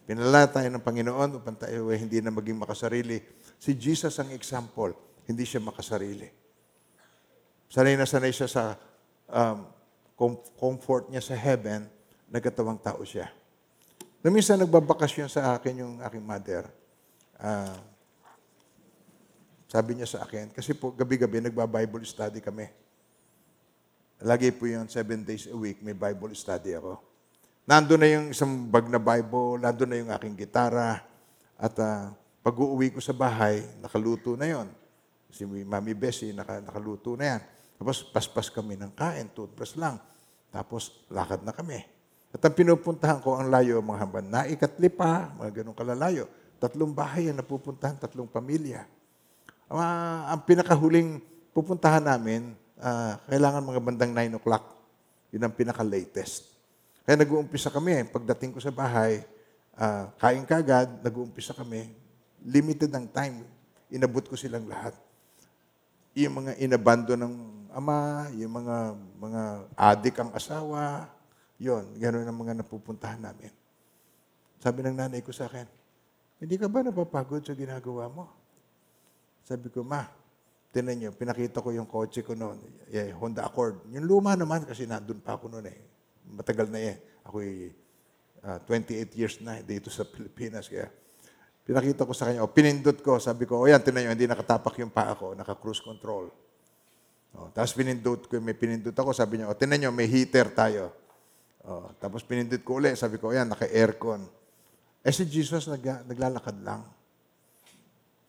[0.02, 3.22] Pinalaya tayo ng Panginoon upang tayo ay hindi na maging makasarili.
[3.58, 4.94] Si Jesus ang example.
[5.22, 6.26] Hindi siya makasarili.
[7.70, 8.74] Sanay na sanay siya sa
[9.30, 9.64] um,
[10.18, 11.86] com- comfort niya sa heaven,
[12.28, 13.30] nagkatawang tao siya.
[14.22, 16.66] Nung minsan nagbabakasyon sa akin yung aking mother,
[17.38, 17.74] ah,
[19.66, 22.68] sabi niya sa akin, kasi po gabi-gabi nagba-Bible study kami.
[24.22, 27.11] Lagi po yun, seven days a week, may Bible study ako.
[27.62, 30.98] Nandun na yung isang bag na Bible, nandun na yung aking gitara,
[31.54, 32.10] at ah,
[32.42, 34.66] pag uuwi ko sa bahay, nakaluto na yon.
[35.30, 37.40] Si Mami Bessie, naka, nakaluto na yan.
[37.78, 40.02] Tapos paspas kami ng kain, toothbrush lang.
[40.50, 41.86] Tapos lakad na kami.
[42.34, 46.26] At ang pinupuntahan ko, ang layo, mga hamban, naikatli pa, mga ganun kalalayo.
[46.58, 48.90] Tatlong bahay ang napupuntahan, tatlong pamilya.
[49.70, 51.22] Ah, ang pinakahuling
[51.54, 54.66] pupuntahan namin, ah, kailangan mga bandang 9 o'clock.
[55.30, 56.51] Yun ang pinaka-latest.
[57.02, 58.06] Kaya nag-uumpisa kami.
[58.10, 59.26] Pagdating ko sa bahay,
[59.74, 61.90] ah, kain kagad, nag-uumpisa kami.
[62.46, 63.42] Limited ang time.
[63.90, 64.94] Inabot ko silang lahat.
[66.14, 67.34] Yung mga inabando ng
[67.72, 68.76] ama, yung mga
[69.18, 69.42] mga
[69.74, 71.08] adik ang asawa,
[71.56, 73.50] yon, gano'n ang mga napupuntahan namin.
[74.60, 75.66] Sabi ng nanay ko sa akin,
[76.38, 78.30] hindi ka ba napapagod sa ginagawa mo?
[79.42, 80.06] Sabi ko, ma,
[80.70, 83.90] tinan niyo, pinakita ko yung kotse ko noon, eh, Honda Accord.
[83.90, 85.91] Yung luma naman kasi nandun pa ako noon eh.
[86.30, 86.96] Matagal na eh.
[87.26, 87.42] Ako
[88.46, 90.70] ah, 28 years na dito sa Pilipinas.
[90.70, 90.90] Kaya
[91.62, 94.74] pinakita ko sa kanya, o pinindot ko, sabi ko, o yan, tinan nyo, hindi nakatapak
[94.82, 96.30] yung paa ko, naka-cruise control.
[97.32, 100.90] O, tapos pinindot ko, may pinindot ako, sabi niya, o tinan nyo, may heater tayo.
[101.62, 104.26] O, tapos pinindot ko ulit, sabi ko, o yan, naka-aircon.
[105.06, 106.82] Eh si Jesus nag, naglalakad lang.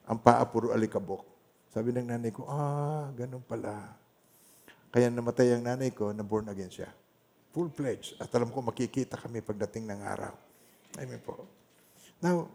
[0.06, 1.26] Ang paa puro alikabok.
[1.74, 3.98] Sabi ng nanay ko, ah, ganun pala.
[4.94, 6.90] Kaya namatay ang nanay ko, na born again siya.
[7.54, 8.18] Full-fledged.
[8.18, 10.34] At alam ko, makikita kami pagdating ng araw.
[10.98, 11.46] Amen po.
[12.18, 12.50] Now,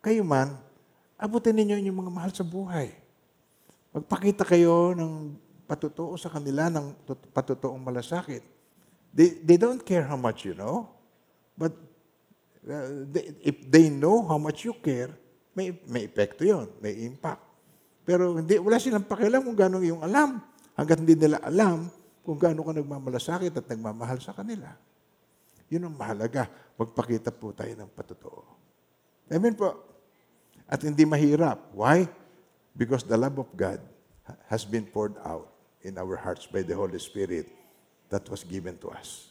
[0.00, 0.56] kayo man,
[1.20, 2.96] abutin ninyo yung mga mahal sa buhay.
[3.92, 5.36] Magpakita kayo ng
[5.68, 8.40] patutuo sa kanila ng tut- patutuong malasakit.
[9.12, 10.88] They, they don't care how much you know,
[11.58, 11.74] but
[12.64, 15.12] uh, they, if they know how much you care,
[15.52, 17.42] may, may epekto yon, may impact.
[18.08, 20.40] Pero hindi, wala silang pakialam kung gano'ng yung alam.
[20.78, 24.70] Hanggat hindi nila alam kung gaano ka nagmamalasakit at nagmamahal sa kanila.
[25.70, 26.50] Yun ang mahalaga.
[26.74, 28.42] Magpakita po tayo ng patutuo.
[29.30, 29.70] Amen po.
[30.66, 31.70] At hindi mahirap.
[31.74, 32.10] Why?
[32.74, 33.78] Because the love of God
[34.26, 35.50] ha- has been poured out
[35.86, 37.46] in our hearts by the Holy Spirit
[38.10, 39.30] that was given to us.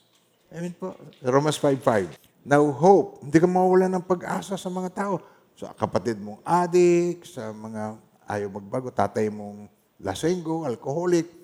[0.49, 0.95] Amen po.
[1.21, 2.15] Romans 5.5.
[2.47, 5.21] Now hope, hindi ka mawala ng pag-asa sa mga tao.
[5.59, 9.67] Sa kapatid mong adik, sa mga ayaw magbago, tatay mong
[9.99, 11.38] lasenggo, alcoholic.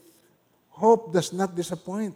[0.75, 2.11] Hope does not disappoint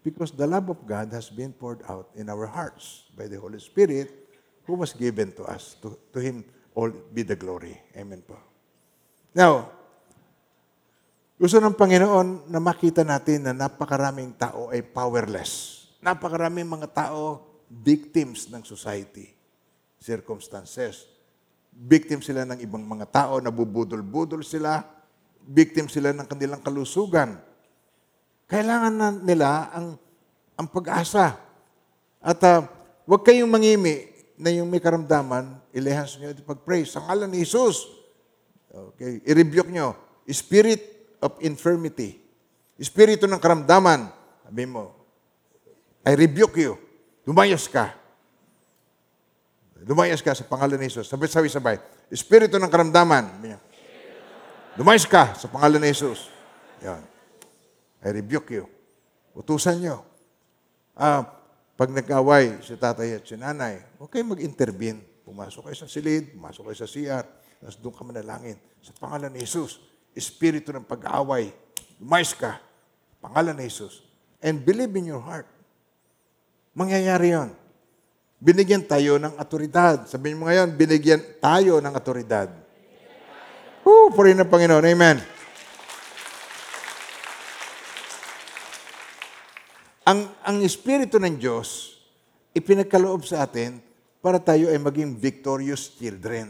[0.00, 3.60] because the love of God has been poured out in our hearts by the Holy
[3.60, 4.08] Spirit
[4.64, 5.76] who was given to us.
[5.84, 7.76] To, to Him all be the glory.
[7.92, 8.40] Amen po.
[9.36, 9.68] Now,
[11.36, 15.84] gusto ng Panginoon na makita natin na napakaraming tao ay powerless.
[16.00, 19.36] Napakaraming mga tao victims ng society,
[20.00, 21.04] circumstances.
[21.76, 24.80] Victim sila ng ibang mga tao, nabubudol-budol sila.
[25.44, 27.47] Victim sila ng kanilang kalusugan.
[28.48, 30.00] Kailangan na nila ang,
[30.56, 31.36] ang pag-asa.
[32.18, 32.64] At uh,
[33.04, 34.08] huwag kayong mangimi
[34.40, 36.82] na yung may karamdaman, ilehans nyo at pag-pray.
[36.88, 37.98] Sa ngalan ni Jesus,
[38.68, 39.96] Okay, i-rebuke nyo.
[40.28, 40.84] Spirit
[41.24, 42.20] of infirmity.
[42.76, 44.12] Espiritu ng karamdaman.
[44.44, 44.92] Sabi mo,
[46.04, 46.76] I rebuke you.
[47.24, 47.96] Lumayas ka.
[49.88, 51.08] Lumayas ka sa pangalan ni Jesus.
[51.08, 51.80] Sabi, sabi sabay,
[52.12, 53.40] Espiritu ng karamdaman.
[54.76, 56.28] Lumayas ka sa pangalan ni Jesus.
[56.84, 57.02] Yan.
[58.02, 58.66] I rebuke you.
[59.34, 60.02] Utusan nyo.
[60.98, 61.26] Ah,
[61.78, 64.98] pag nag-away si tatay at si nanay, huwag kayong mag-intervene.
[65.22, 67.24] Pumasok kayo sa silid, pumasok kayo sa CR,
[67.62, 68.58] tapos doon ka manalangin.
[68.82, 69.78] Sa pangalan ni Jesus,
[70.16, 71.54] espiritu ng pag-aaway,
[72.02, 72.58] lumayas ka.
[73.22, 74.02] Pangalan ni Jesus.
[74.42, 75.46] And believe in your heart.
[76.74, 77.50] Mangyayari yon.
[78.38, 80.06] Binigyan tayo ng atoridad.
[80.06, 82.50] Sabihin mo ngayon, binigyan tayo ng atoridad.
[83.82, 84.14] Woo!
[84.14, 84.86] Purihin ng Panginoon.
[84.86, 85.37] Amen.
[90.08, 92.00] Ang, ang Espiritu ng Diyos,
[92.56, 93.76] ipinagkaloob sa atin
[94.24, 96.48] para tayo ay maging victorious children.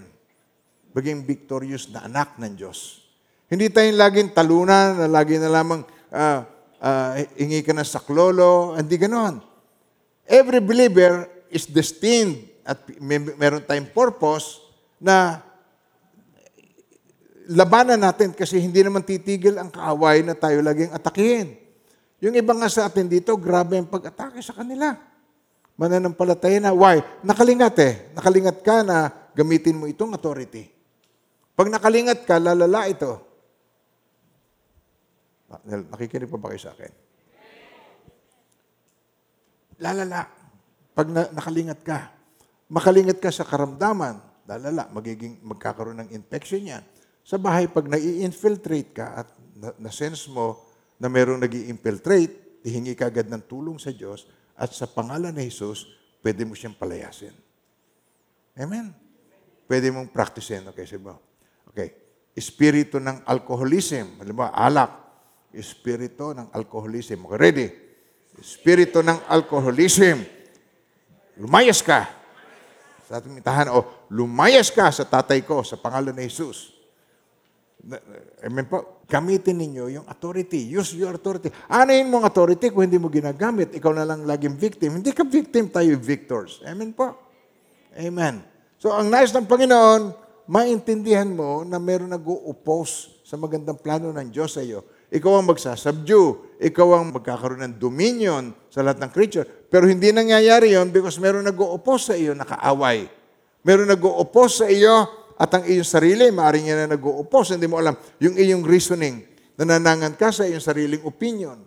[0.95, 3.03] Maging victorious na anak ng Diyos.
[3.51, 5.83] Hindi tayong laging talunan, na lagi na lamang
[6.15, 6.47] ah,
[6.79, 8.79] ah, hingi ka ng saklolo.
[8.79, 9.43] Hindi ganon.
[10.23, 14.63] Every believer is destined at may, meron tayong purpose
[15.03, 15.43] na
[17.51, 21.68] labanan natin kasi hindi naman titigil ang kaaway na tayo laging atakihin.
[22.19, 24.99] Yung iba nga sa atin dito, grabe ang pag-atake sa kanila.
[25.79, 26.99] Mananampalataya na, why?
[27.23, 27.95] Nakalingat eh.
[28.19, 30.67] Nakalingat ka na gamitin mo itong authority.
[31.55, 33.23] Pag nakalingat ka, lalala ito.
[35.71, 36.93] Nakikinig pa ba kayo sa akin?
[39.79, 40.27] Lalala.
[40.99, 42.11] Pag na- nakalingat ka,
[42.67, 44.19] makalingat ka sa karamdaman,
[44.51, 46.83] lalala, magiging, magkakaroon ng infection yan.
[47.23, 50.68] Sa bahay, pag nai-infiltrate ka at na- na-sense mo
[50.99, 54.27] na mayroong nag infiltrate hihingi ka agad ng tulong sa Diyos
[54.59, 55.87] at sa pangalan ni Jesus,
[56.21, 57.35] pwede mo siyang palayasin.
[58.59, 58.91] Amen?
[59.71, 60.67] Pwede mong practicein.
[60.75, 61.15] Okay, sige mo.
[61.71, 61.95] Okay.
[62.35, 64.19] Espiritu ng alcoholism.
[64.19, 64.91] Halimbawa, alak.
[65.55, 67.23] Espiritu ng alcoholism.
[67.31, 67.69] Okay, ready?
[68.39, 70.27] Espiritu ng alcoholism.
[71.39, 72.11] Lumayas ka.
[73.07, 76.78] Sa ating tahanan, o lumayas ka sa tatay ko sa pangalan ni Jesus.
[77.85, 78.03] Na-
[78.43, 79.03] Amen po.
[79.07, 80.67] Gamitin ninyo yung authority.
[80.67, 81.49] Use your authority.
[81.71, 83.73] Anayin mo ang authority kung hindi mo ginagamit.
[83.75, 84.99] Ikaw na lang laging victim.
[84.99, 86.61] Hindi ka victim, tayo victors.
[86.67, 87.15] Amen po.
[87.95, 88.43] Amen.
[88.79, 90.15] So, ang nais ng Panginoon,
[90.47, 94.87] maintindihan mo na meron nag-oppose sa magandang plano ng Diyos sa iyo.
[95.09, 96.61] Ikaw ang magsasubdue.
[96.61, 99.47] Ikaw ang magkakaroon ng dominion sa lahat ng creature.
[99.69, 103.09] Pero hindi nangyayari yon because meron nag-oppose sa iyo, nakaaway.
[103.65, 107.95] Meron nag-oppose sa iyo at ang iyong sarili, maaaring yan na nag-oppose, hindi mo alam,
[108.19, 109.23] yung iyong reasoning,
[109.55, 111.63] nananangan ka sa iyong sariling opinion.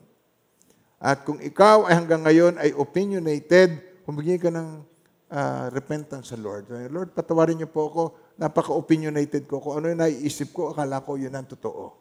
[0.99, 4.83] At kung ikaw ay hanggang ngayon ay opinionated, humingi ka ng
[5.31, 6.67] ah, repentance sa Lord.
[6.91, 8.03] Lord, patawarin niyo po ako.
[8.35, 9.63] Napaka-opinionated ko.
[9.63, 11.95] Kung ano yung naiisip ko, akala ko yun ang totoo.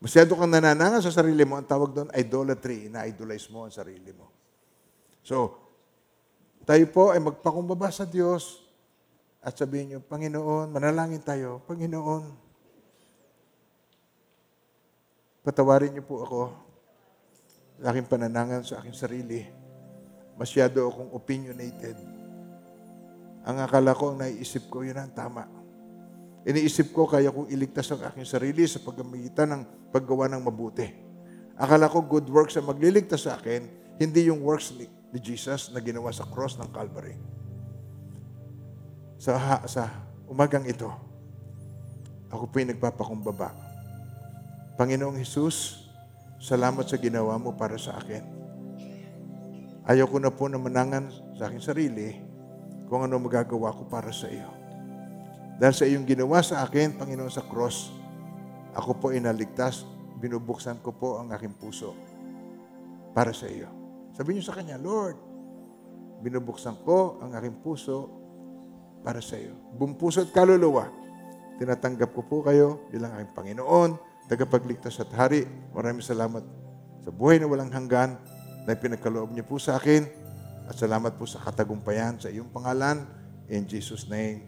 [0.00, 1.60] Masyado kang nanananga sa sarili mo.
[1.60, 2.88] Ang tawag doon, idolatry.
[2.88, 4.32] Na-idolize mo ang sarili mo.
[5.20, 5.60] So,
[6.64, 8.69] tayo po ay magpakumbaba sa Diyos
[9.40, 11.64] at sabihin niyo, Panginoon, manalangin tayo.
[11.64, 12.28] Panginoon,
[15.40, 16.40] patawarin niyo po ako
[17.80, 19.40] sa aking pananangan sa aking sarili.
[20.36, 21.96] Masyado akong opinionated.
[23.48, 25.48] Ang akala ko, ang naiisip ko, yun ang tama.
[26.44, 30.84] Iniisip ko, kaya kong iligtas ang aking sarili sa pagamitan ng paggawa ng mabuti.
[31.56, 33.64] Akala ko, good works ang magliligtas sa akin,
[33.96, 37.39] hindi yung works ni, ni Jesus na ginawa sa cross ng Calvary.
[39.20, 39.92] Sa, ha- sa
[40.24, 40.88] umagang ito,
[42.32, 43.52] ako po yung nagpapakumbaba.
[44.80, 45.84] Panginoong Jesus,
[46.40, 48.24] salamat sa ginawa mo para sa akin.
[49.84, 52.16] Ayaw ko na po na manangan sa aking sarili
[52.88, 54.48] kung ano magagawa ko para sa iyo.
[55.60, 57.92] Dahil sa iyong ginawa sa akin, Panginoon, sa cross,
[58.72, 59.84] ako po inaligtas,
[60.16, 61.92] binubuksan ko po ang aking puso
[63.12, 63.68] para sa iyo.
[64.16, 65.20] Sabi niyo sa Kanya, Lord,
[66.24, 68.19] binubuksan ko ang aking puso
[69.00, 69.56] para sa iyo.
[69.76, 70.88] Buong puso at kaluluwa,
[71.56, 73.90] tinatanggap ko po kayo bilang aking Panginoon,
[74.28, 75.44] tagapagligtas at hari.
[75.72, 76.44] Maraming salamat
[77.00, 78.16] sa buhay na walang hanggan
[78.68, 80.04] na pinagkaloob niyo po sa akin
[80.68, 83.02] at salamat po sa katagumpayan sa iyong pangalan.
[83.50, 84.46] In Jesus' name,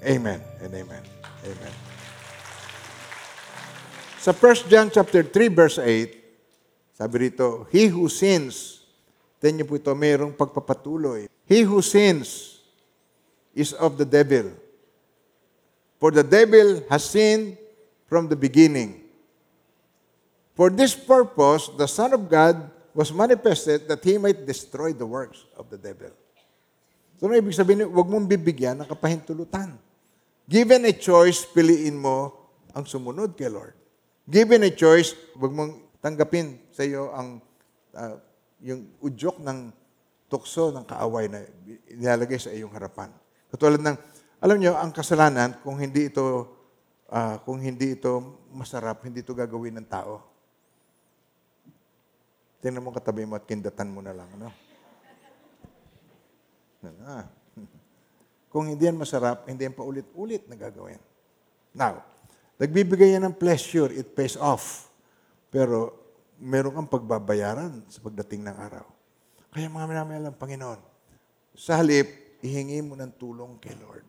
[0.00, 1.04] Amen and Amen.
[1.44, 1.74] Amen.
[4.18, 8.82] Sa 1 John chapter 3 verse 8, sabi rito, He who sins,
[9.38, 11.30] tingnan niyo po ito, mayroong pagpapatuloy.
[11.46, 12.57] He who sins
[13.58, 14.54] is of the devil.
[15.98, 17.58] For the devil has sinned
[18.06, 19.02] from the beginning.
[20.54, 25.42] For this purpose, the Son of God was manifested that He might destroy the works
[25.58, 26.14] of the devil.
[27.18, 29.74] So, ano ibig sabihin, huwag mong bibigyan ng kapahintulutan.
[30.46, 32.30] Given a choice, piliin mo
[32.70, 33.74] ang sumunod kay Lord.
[34.22, 37.42] Given a choice, huwag mong tanggapin sa iyo ang
[37.98, 38.22] ah,
[38.62, 39.74] yung udyok ng
[40.30, 41.42] tukso ng kaaway na
[41.90, 43.10] nilalagay sa iyong harapan.
[43.48, 43.96] Katulad ng,
[44.44, 46.24] alam niyo, ang kasalanan, kung hindi ito,
[47.08, 50.20] ah, kung hindi ito masarap, hindi ito gagawin ng tao.
[52.60, 54.28] Tingnan mo katabi mo at kindatan mo na lang.
[54.34, 54.50] Ano?
[57.06, 57.26] Ah.
[58.52, 60.98] Kung hindi yan masarap, hindi yan paulit-ulit na gagawin.
[61.70, 62.02] Now,
[62.58, 64.90] nagbibigay yan ng pleasure, it pays off.
[65.52, 65.94] Pero
[66.38, 68.86] meron kang pagbabayaran sa pagdating ng araw.
[69.54, 70.80] Kaya mga minamahal ng Panginoon,
[71.58, 74.06] sa halip, ihingi mo ng tulong kay Lord.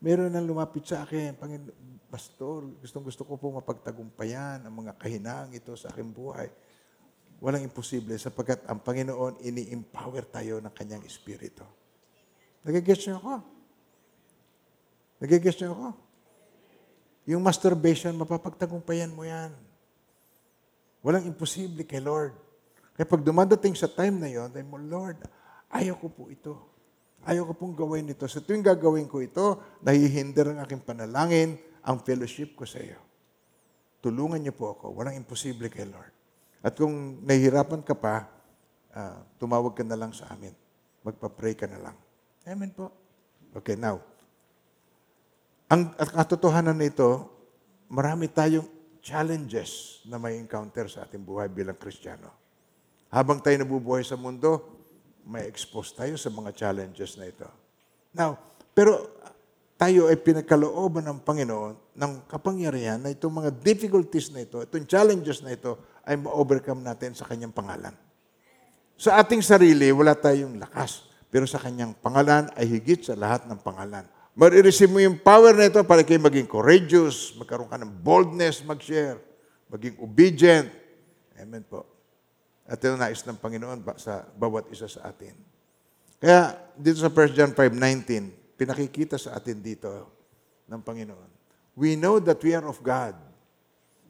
[0.00, 5.54] Meron nang lumapit sa akin, Panginoon, Pastor, gustong gusto ko po mapagtagumpayan ang mga kahinaang
[5.54, 6.50] ito sa aking buhay.
[7.38, 11.62] Walang imposible sapagkat ang Panginoon ini-empower tayo ng kanyang Espiritu.
[12.64, 13.34] Nagigets niyo ako?
[15.20, 15.88] Nagigets niyo ako?
[17.30, 19.52] Yung masturbation, mapapagtagumpayan mo yan.
[21.04, 22.34] Walang imposible kay Lord.
[22.96, 25.24] Kaya pag dumadating sa time na yon, mo, Lord,
[25.72, 26.69] ayaw ko po ito.
[27.28, 28.24] Ayaw ko pong gawin ito.
[28.24, 32.96] Sa tuwing gagawin ko ito, nahihinder ang aking panalangin, ang fellowship ko sa iyo.
[34.00, 34.96] Tulungan niyo po ako.
[34.96, 36.12] Walang imposible kay Lord.
[36.64, 38.28] At kung nahihirapan ka pa,
[38.96, 40.52] ah, tumawag ka na lang sa amin.
[41.04, 41.96] Magpa-pray ka na lang.
[42.48, 42.88] Amen po.
[43.52, 44.00] Okay, now.
[45.68, 47.28] Ang at katotohanan nito,
[47.92, 48.66] marami tayong
[49.00, 52.32] challenges na may encounter sa ating buhay bilang Kristiyano.
[53.10, 54.79] Habang tayo nabubuhay sa mundo,
[55.26, 57.46] may expose tayo sa mga challenges na ito.
[58.14, 58.38] Now,
[58.72, 59.20] pero
[59.80, 65.40] tayo ay pinagkalooban ng Panginoon ng kapangyarihan na itong mga difficulties na ito, itong challenges
[65.40, 67.96] na ito, ay ma-overcome natin sa kanyang pangalan.
[69.00, 71.08] Sa ating sarili, wala tayong lakas.
[71.32, 74.04] Pero sa kanyang pangalan ay higit sa lahat ng pangalan.
[74.34, 79.16] Marireceive mo yung power na ito para kayo maging courageous, magkaroon ka ng boldness, mag-share,
[79.70, 80.68] maging obedient.
[81.38, 81.99] Amen po.
[82.70, 85.34] At ito nais ng Panginoon sa bawat isa sa atin.
[86.22, 89.90] Kaya dito sa 1 John 5.19, pinakikita sa atin dito
[90.70, 91.30] ng Panginoon.
[91.74, 93.18] We know that we are of God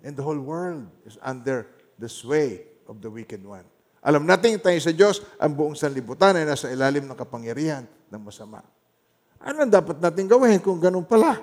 [0.04, 1.64] and the whole world is under
[1.96, 3.64] the sway of the wicked one.
[4.00, 8.60] Alam natin tayo sa Diyos, ang buong sanlibutan ay nasa ilalim ng kapangyarihan ng masama.
[9.40, 11.40] Ano dapat natin gawin kung ganun pala?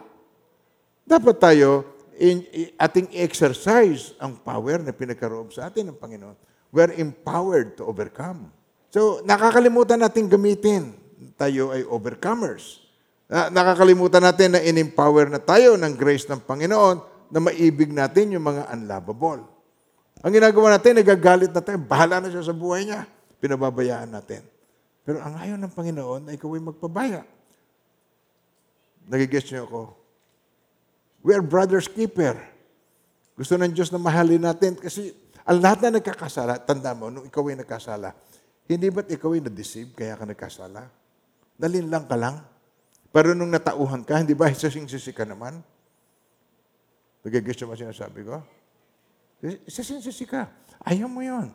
[1.06, 1.86] Dapat tayo
[2.18, 6.38] in, i- ating exercise ang power na pinagkaroob sa atin ng Panginoon.
[6.72, 8.52] We're empowered to overcome.
[8.92, 10.96] So, nakakalimutan natin gamitin.
[11.40, 12.84] Tayo ay overcomers.
[13.28, 16.98] Na, nakakalimutan natin na in-empower na tayo ng grace ng Panginoon
[17.32, 19.44] na maibig natin yung mga unlovable.
[20.24, 21.78] Ang ginagawa natin, nagagalit na tayo.
[21.78, 23.06] Bahala na siya sa buhay niya.
[23.38, 24.42] Pinababayaan natin.
[25.08, 27.22] Pero ang ayaw ng Panginoon ay ikaw ay magpabaya.
[29.08, 29.82] Nagigets niyo ako?
[31.24, 32.36] We are brother's keeper.
[33.38, 35.14] Gusto ng Diyos na mahalin natin kasi
[35.48, 38.12] ang lahat na nagkakasala, tanda mo, nung ikaw ay nagkasala,
[38.68, 40.92] hindi ba't ikaw ay na-deceive kaya ka nagkasala?
[41.56, 42.44] Dalin lang ka lang.
[43.16, 45.64] Pero nung natauhan ka, hindi ba sasing-sisi ka naman?
[47.24, 48.44] Niyo ba sinasabi ko?
[49.72, 50.52] Sasing-sisi ka.
[50.84, 51.48] Ayaw mo yon.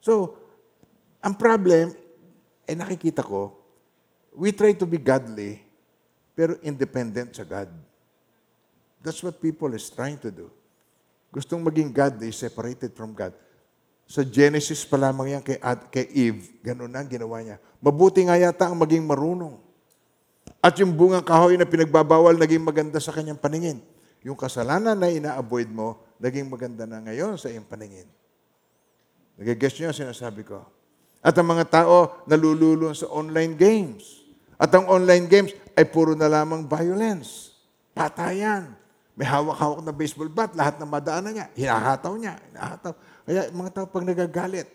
[0.00, 0.40] So,
[1.20, 1.92] ang problem,
[2.64, 3.52] eh nakikita ko,
[4.32, 5.60] we try to be godly,
[6.32, 7.68] pero independent sa God.
[9.04, 10.48] That's what people is trying to do.
[11.34, 13.34] Gustong maging godly, separated from God.
[14.06, 17.58] Sa Genesis pa lamang yan kay, Ad, kay Eve, ganun na ginawa niya.
[17.82, 19.58] Mabuti nga yata ang maging marunong.
[20.62, 23.82] At yung bungang kahoy na pinagbabawal, naging maganda sa kanyang paningin.
[24.22, 28.06] Yung kasalanan na ina-avoid mo, naging maganda na ngayon sa iyong paningin.
[29.34, 30.62] Nagigess niyo sinasabi ko.
[31.18, 34.22] At ang mga tao nalululong sa online games.
[34.54, 37.58] At ang online games ay puro na lamang violence.
[37.90, 38.83] Patayan.
[39.14, 42.92] May hawak-hawak na baseball bat, lahat ng madaanan niya, hinahataw niya, hinahataw.
[43.22, 44.66] Kaya mga tao pag nagagalit,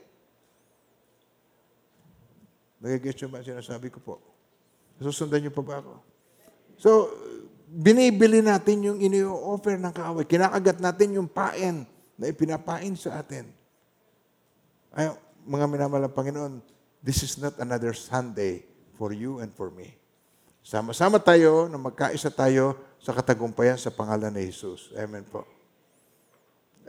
[2.80, 4.16] nagigets niyo ba sinasabi ko po?
[5.04, 5.94] Susundan niyo pa ba ako?
[6.80, 7.12] So,
[7.68, 10.24] binibili natin yung ini-offer ng kaaway.
[10.24, 11.84] Kinakagat natin yung pain
[12.16, 13.52] na ipinapain sa atin.
[14.96, 15.12] Ay,
[15.44, 16.64] mga minamalang Panginoon,
[17.04, 18.64] this is not another Sunday
[18.96, 19.99] for you and for me.
[20.64, 24.92] Sama-sama tayo na magkaisa tayo sa katagumpayan sa pangalan ni Jesus.
[24.96, 25.48] Amen po.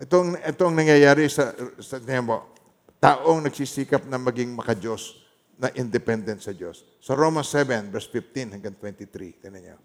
[0.00, 2.50] Itong, itong nangyayari sa, sa mo,
[2.98, 5.20] taong nagsisikap na maging makajos
[5.60, 6.88] na independent sa Diyos.
[7.04, 9.44] Sa Romans 7, verse 15 hanggang 23.
[9.44, 9.78] Tinan niyo.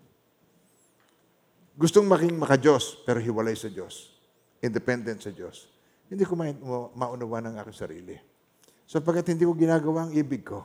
[1.75, 4.15] Gustong maging makajos, pero hiwalay sa Diyos.
[4.63, 5.67] Independent sa Diyos.
[6.07, 8.15] Hindi ko ma- maunawa ng aking sarili.
[8.87, 10.63] Sapagkat hindi ko ginagawa ang ibig ko.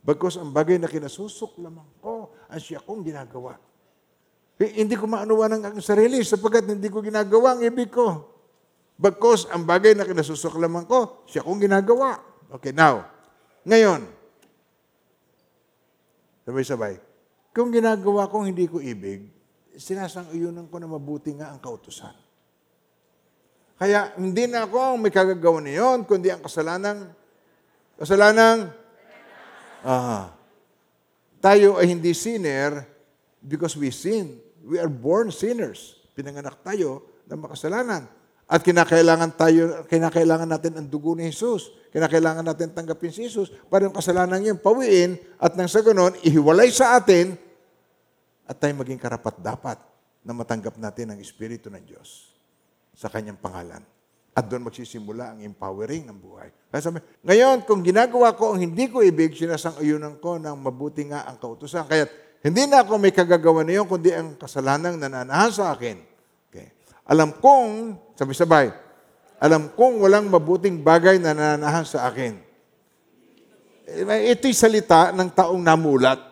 [0.00, 2.17] Bagkos ang bagay na kinasusok lamang ko,
[2.48, 3.60] ang siya kong ginagawa.
[4.58, 8.34] Eh, Hindi ko maanuwa ng aking sarili sapagkat hindi ko ginagawa ang ibig ko.
[8.98, 12.18] Bagkos ang bagay na kinasusok lamang ko, siya kong ginagawa.
[12.58, 13.06] Okay, now,
[13.62, 14.02] ngayon,
[16.42, 16.98] sabay-sabay,
[17.54, 19.30] kung ginagawa kong hindi ko ibig,
[19.78, 22.16] sinasang-uyunan ko na mabuti nga ang kautusan.
[23.78, 27.14] Kaya hindi na ako ang may kagagawa niyon, kundi ang kasalanan,
[27.94, 28.74] kasalanan,
[29.86, 30.34] ah,
[31.38, 32.86] tayo ay hindi sinner
[33.42, 34.38] because we sin.
[34.62, 35.98] We are born sinners.
[36.12, 38.04] Pinanganak tayo ng makasalanan.
[38.48, 41.68] At kinakailangan tayo, kinakailangan natin ang dugo ni Jesus.
[41.92, 46.68] Kinakailangan natin tanggapin si Jesus para yung kasalanan yun pawiin at nang sa ganon, ihiwalay
[46.68, 47.36] sa atin
[48.48, 49.76] at tayo maging karapat dapat
[50.24, 52.32] na matanggap natin ang Espiritu ng Diyos
[52.96, 53.84] sa kanyang pangalan.
[54.38, 56.54] At doon magsisimula ang empowering ng buhay.
[56.78, 61.42] Sabi, ngayon, kung ginagawa ko ang hindi ko ibig, sinasang-ayunan ko ng mabuti nga ang
[61.42, 61.90] kautusan.
[61.90, 62.06] Kaya
[62.38, 65.98] hindi na ako may kagagawa na yun, kundi ang kasalanang nananahan sa akin.
[66.46, 66.70] Okay.
[67.10, 68.70] Alam kong, sabi-sabay,
[69.42, 72.38] alam kong walang mabuting bagay na nananahan sa akin.
[73.90, 76.22] Eh, Ito'y salita ng taong namulat.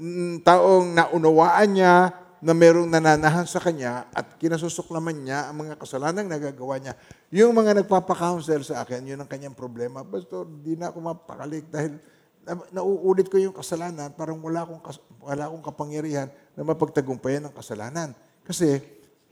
[0.00, 1.94] Mm, taong naunawaan niya
[2.38, 6.94] na merong nananahan sa kanya at kinasusuklaman niya ang mga kasalanang nagagawa niya.
[7.34, 10.06] Yung mga nagpapa-counsel sa akin, yun ang kanyang problema.
[10.06, 11.98] Pastor, di na ako mapakalik dahil
[12.46, 17.54] na- nauulit ko yung kasalanan, parang wala akong, kas- wala akong kapangyarihan na mapagtagumpayan ng
[17.54, 18.14] kasalanan.
[18.46, 18.80] Kasi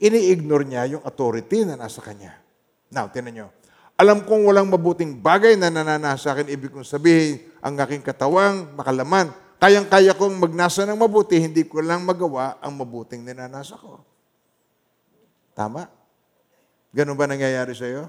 [0.02, 2.36] ini-ignore niya yung authority na nasa kanya.
[2.92, 3.48] Now, tinan nyo.
[3.96, 8.76] Alam kong walang mabuting bagay na nananasa sa akin, ibig kong sabihin, ang aking katawang
[8.76, 9.32] makalaman.
[9.66, 13.98] Kayang-kaya kong magnasa ng mabuti, hindi ko lang magawa ang mabuting ninanasa ko.
[15.58, 15.90] Tama?
[16.94, 18.06] Ganun ba nangyayari sa iyo?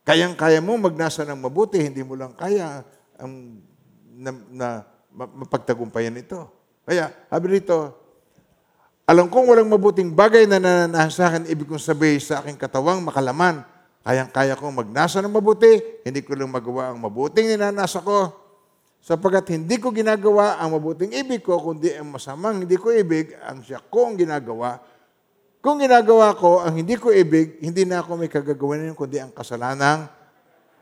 [0.00, 2.80] Kayang-kaya mo magnasa ng mabuti, hindi mo lang kaya
[3.20, 3.60] ang
[4.16, 4.68] na, na
[5.12, 6.48] ma- mapagtagumpayan ito.
[6.88, 8.00] Kaya, sabi rito,
[9.04, 13.04] alam kong walang mabuting bagay na nananahan sa akin, ibig kong sabihin sa aking katawang
[13.04, 13.60] makalaman.
[14.08, 18.39] Kayang-kaya kong magnasa ng mabuti, hindi ko lang magawa ang mabuting ninanasa ko.
[19.00, 23.64] Sapagkat hindi ko ginagawa ang mabuting ibig ko, kundi ang masamang hindi ko ibig, ang
[23.64, 24.76] siya ko ang ginagawa.
[25.64, 29.32] Kung ginagawa ko ang hindi ko ibig, hindi na ako may kagagawa niyon, kundi ang
[29.32, 30.04] kasalanang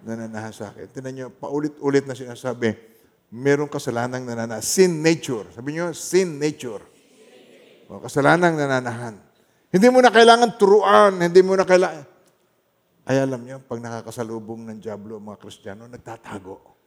[0.02, 0.90] nananahan sa akin.
[0.90, 2.74] Tinan niyo, paulit-ulit na sinasabi,
[3.30, 4.62] merong kasalanang nananahan.
[4.62, 5.50] Sin nature.
[5.54, 6.82] Sabi niyo, sin nature.
[7.86, 9.14] O, kasalanang nananahan.
[9.70, 12.06] Hindi mo na kailangan turuan, hindi mo na kailangan...
[13.08, 16.77] Ay, alam niyo, pag nakakasalubong ng Diablo ang mga Kristiyano, nagtatago.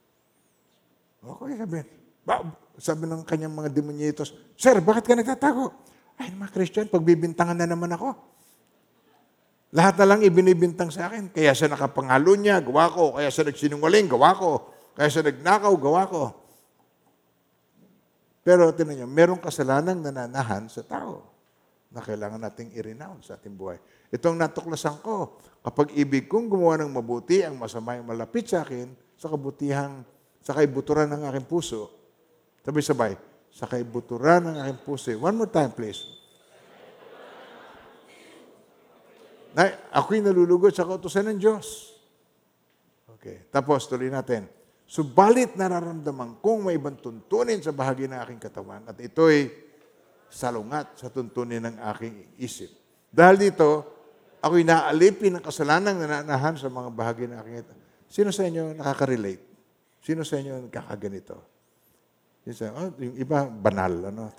[1.22, 1.80] Okay, sabi.
[2.26, 2.42] Ba,
[2.82, 5.70] sabi ng kanyang mga demonyitos, Sir, bakit ka nagtatago?
[6.18, 8.14] Ay, mga Christian, pagbibintangan na naman ako.
[9.72, 11.32] Lahat na lang ibinibintang sa akin.
[11.32, 13.16] Kaya siya nakapangalo niya, gawa ko.
[13.16, 14.52] Kaya siya nagsinungaling, gawa ko.
[14.98, 16.24] Kaya sa nagnakaw, gawa ko.
[18.42, 21.32] Pero tinan niyo, merong kasalanang nananahan sa tao
[21.94, 23.78] na kailangan nating i-renounce sa ating buhay.
[24.12, 28.92] Itong natuklasan ko, kapag ibig kong gumawa ng mabuti, ang masama yung malapit sa akin,
[29.16, 30.04] sa kabutihang,
[30.42, 31.94] sa kaibuturan ng aking puso,
[32.66, 33.14] sabay-sabay,
[33.54, 35.14] sa kaibuturan ng aking puso.
[35.22, 36.02] One more time, please.
[39.52, 41.92] Na, ako'y nalulugod sa kautusan ng Diyos.
[43.20, 43.46] Okay.
[43.52, 44.48] Tapos, tuloy natin.
[44.88, 49.48] Subalit nararamdaman kong may ibang tuntunin sa bahagi ng aking katawan at ito'y
[50.32, 52.72] salungat sa tuntunin ng aking isip.
[53.12, 53.88] Dahil dito,
[54.40, 57.74] ako'y naaalipin ng kasalanang nananahan sa mga bahagi ng aking ito.
[58.08, 59.51] Sino sa inyo nakaka-relate?
[60.02, 61.38] Sino sa inyo nakakaganito?
[62.50, 64.10] Yung, sa, oh, yung iba, banal.
[64.10, 64.34] Ano?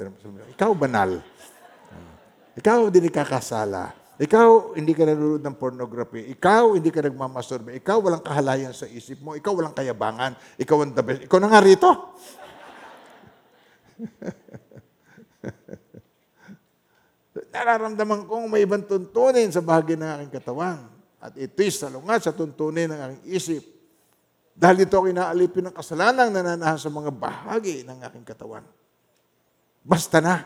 [0.58, 1.22] Ikaw, banal.
[1.22, 2.18] Ah.
[2.58, 3.94] Ikaw, hindi kakasala.
[4.18, 6.26] Ikaw, hindi ka nanonood ng pornography.
[6.34, 7.78] Ikaw, hindi ka nagmamasturbe.
[7.78, 9.38] Ikaw, walang kahalayan sa isip mo.
[9.38, 10.34] Ikaw, walang kayabangan.
[10.58, 11.22] Ikaw ang the best.
[11.30, 11.90] Ikaw na nga rito.
[17.54, 20.90] Nararamdaman kong may ibang tuntunin sa bahagi ng aking katawan.
[21.22, 23.62] At ito'y salungat sa tuntunin ng aking isip.
[24.52, 28.64] Dahil dito ako inaalipin ng kasalanang nananahan sa mga bahagi ng aking katawan.
[29.82, 30.44] Basta na.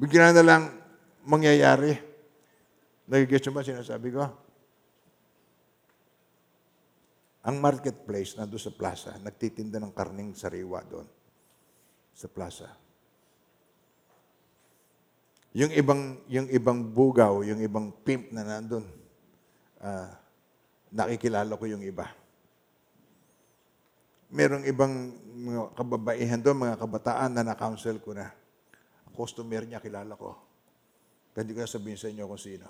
[0.00, 0.62] Bigyan na lang
[1.22, 1.94] mangyayari.
[3.06, 4.24] Nagigets ba sinasabi ko?
[7.42, 11.06] Ang marketplace na doon sa plaza, nagtitinda ng karning sariwa doon
[12.14, 12.70] sa plaza.
[15.52, 18.86] Yung ibang yung ibang bugaw, yung ibang pimp na nandun,
[19.82, 20.16] ah,
[20.94, 22.21] nakikilala ko yung iba.
[24.32, 25.12] Merong ibang
[25.44, 28.32] mga kababaihan doon, mga kabataan na na-counsel ko na.
[29.12, 30.32] Customer niya, kilala ko.
[31.36, 32.68] Hindi ko na sabihin sa inyo kung sino.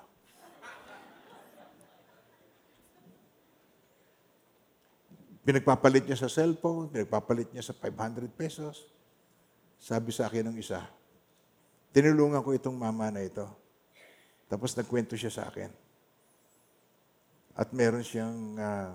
[5.43, 8.87] Pinagpapalit niya sa cellphone, pinagpapalit niya sa 500 pesos.
[9.79, 10.83] Sabi sa akin ng isa,
[11.95, 13.47] tinulungan ko itong mama na ito.
[14.51, 15.71] Tapos nagkwento siya sa akin.
[17.59, 18.95] At meron siyang, uh,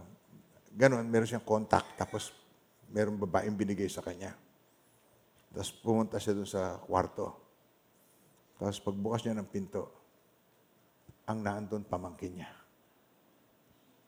[0.76, 2.00] ganun, meron siyang contact.
[2.00, 2.47] Tapos
[2.98, 4.34] meron babaeng binigay sa kanya.
[5.54, 7.30] Tapos pumunta siya doon sa kwarto.
[8.58, 9.86] Tapos pagbukas niya ng pinto,
[11.30, 12.50] ang naandun pamangkin niya.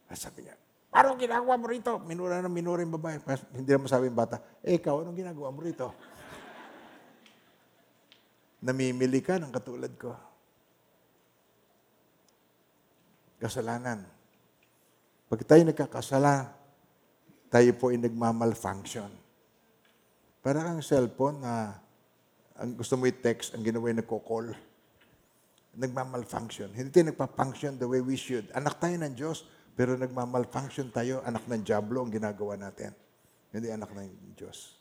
[0.09, 0.57] At sabi niya,
[0.89, 2.01] Parang ginagawa mo rito?
[2.01, 3.21] Minura na minura yung babae.
[3.21, 5.85] Mas, hindi naman sabi yung bata, eh, ikaw, anong ginagawa mo rito?
[8.65, 10.17] Namimili ka ng katulad ko.
[13.37, 14.01] Kasalanan.
[15.29, 16.58] Pag tayo nagkakasala,
[17.49, 19.09] tayo po ay nagmamalfunction.
[20.39, 21.75] Para kang cellphone na
[22.59, 24.53] ang gusto mo i-text, ang ginawa ay nagko-call.
[25.79, 26.71] Nagmamalfunction.
[26.71, 28.47] Hindi tayo nagpa-function the way we should.
[28.53, 29.47] Anak tayo ng Diyos
[29.79, 32.91] pero nagmamalfunction tayo, anak ng Diablo ang ginagawa natin.
[33.49, 34.75] Hindi anak ng Diyos.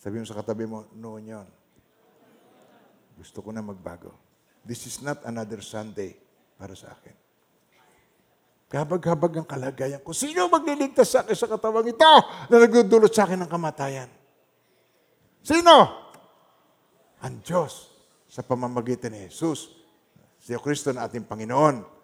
[0.00, 1.48] Sabi mo sa katabi mo, noon yon.
[3.20, 4.16] Gusto ko na magbago.
[4.64, 6.16] This is not another Sunday
[6.56, 7.29] para sa akin.
[8.70, 10.14] Kabag-habag ang kalagayan ko.
[10.14, 12.12] Sino magliligtas sa akin sa katawang ito
[12.46, 14.06] na nagdudulot sa akin ng kamatayan?
[15.42, 15.76] Sino?
[17.26, 17.90] Ang Diyos
[18.30, 19.74] sa pamamagitan ni Jesus.
[20.38, 22.00] Si Kristo na ating Panginoon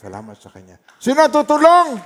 [0.00, 0.80] Salamat sa Kanya.
[0.96, 2.00] Sino tutulong?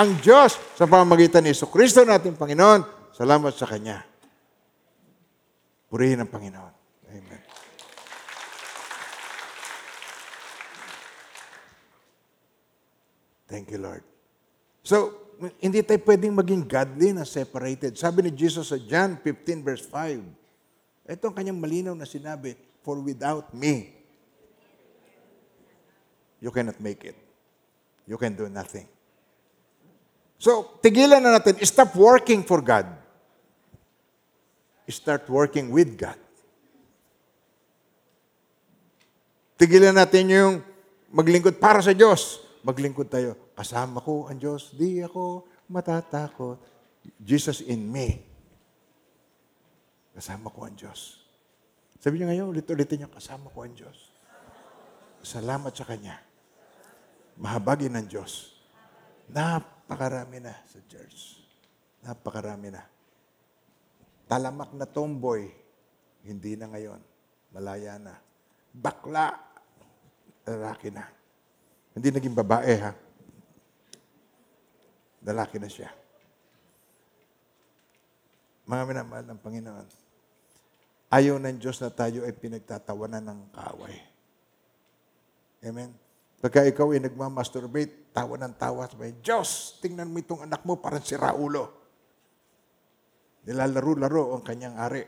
[0.00, 3.12] Ang Diyos sa pamamagitan ni Kristo nating Panginoon.
[3.12, 4.00] Salamat sa Kanya.
[5.92, 6.72] Purihin ang Panginoon.
[7.12, 7.47] Amen.
[13.48, 14.04] Thank you, Lord.
[14.84, 15.16] So,
[15.58, 17.96] hindi tayo pwedeng maging godly na separated.
[17.96, 22.52] Sabi ni Jesus sa John 15 verse 5, ito ang kanyang malinaw na sinabi,
[22.84, 23.96] For without me,
[26.44, 27.16] you cannot make it.
[28.04, 28.84] You can do nothing.
[30.38, 31.58] So, tigilan na natin.
[31.66, 32.86] Stop working for God.
[34.88, 36.16] Start working with God.
[39.58, 40.52] Tigilan natin yung
[41.12, 42.47] maglingkod para sa Diyos.
[42.62, 43.54] Maglingkod tayo.
[43.54, 44.74] Kasama ko ang Diyos.
[44.74, 46.58] Di ako matatakot.
[47.18, 48.22] Jesus in me.
[50.14, 51.22] Kasama ko ang Diyos.
[51.98, 54.10] Sabi niya ngayon, ulit-ulitin niya, kasama ko ang Diyos.
[55.22, 56.28] Salamat sa Kanya
[57.38, 58.58] mahabagin ng Diyos.
[59.30, 61.38] Napakarami na sa church.
[62.02, 62.82] Napakarami na.
[64.28, 65.48] Talamak na tomboy,
[66.26, 67.00] hindi na ngayon.
[67.54, 68.14] Malaya na.
[68.74, 69.32] Bakla,
[70.44, 71.06] lalaki na.
[71.98, 72.94] Hindi naging babae, ha?
[75.26, 75.90] Lalaki na siya.
[78.70, 79.86] Mga minamahal ng Panginoon,
[81.10, 83.98] ayaw ng Diyos na tayo ay pinagtatawanan ng kaway.
[85.66, 85.90] Amen?
[86.38, 91.02] Pagka ikaw ay nagmamasturbate, tawa ng tawa, sabi, Diyos, tingnan mo itong anak mo, parang
[91.02, 91.74] si Raulo.
[93.42, 95.02] Nilalaro-laro ang kanyang ari.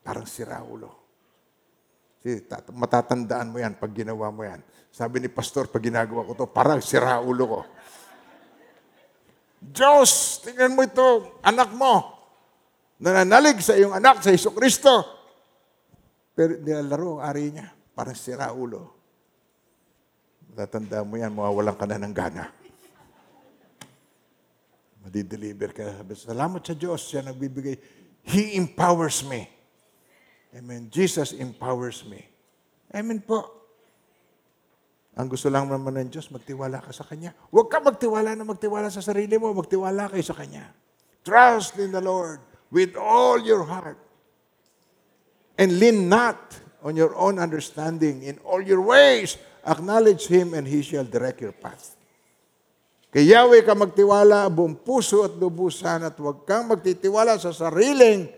[0.00, 0.99] Parang si Raulo.
[2.76, 4.60] Matatandaan mo yan pag ginawa mo yan.
[4.92, 7.60] Sabi ni Pastor, pag ginagawa ko to, parang si Raulo ko.
[9.60, 12.16] Diyos, tingnan mo ito, anak mo.
[13.00, 15.04] Nananalig sa iyong anak, sa Iso Kristo.
[16.36, 18.92] Pero nilalaro ang ari niya, parang si Raulo.
[20.52, 22.44] Matatanda mo yan, mawawalan ka na ng gana.
[25.00, 26.04] Madideliver ka.
[26.12, 27.80] Salamat sa Diyos, siya nagbibigay.
[28.20, 29.48] He empowers me.
[30.50, 30.90] Amen.
[30.90, 32.26] Jesus empowers me.
[32.90, 33.60] Amen po.
[35.14, 37.34] Ang gusto lang naman ng Diyos, magtiwala ka sa Kanya.
[37.50, 40.70] Huwag ka magtiwala na magtiwala sa sarili mo, magtiwala kayo sa Kanya.
[41.22, 42.42] Trust in the Lord
[42.72, 43.98] with all your heart.
[45.60, 48.24] And lean not on your own understanding.
[48.24, 49.36] In all your ways,
[49.66, 52.00] acknowledge Him and He shall direct your path.
[53.10, 58.30] Kay Yahweh ka magtiwala, buong puso at lubusan at huwag kang magtitiwala sa sariling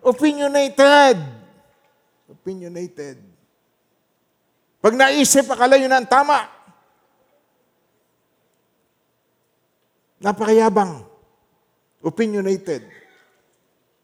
[0.00, 1.45] opinionated.
[2.26, 3.22] Opinionated.
[4.82, 6.46] Pag naisip, akala yun ang tama.
[10.18, 11.06] Napakayabang.
[12.02, 12.86] Opinionated.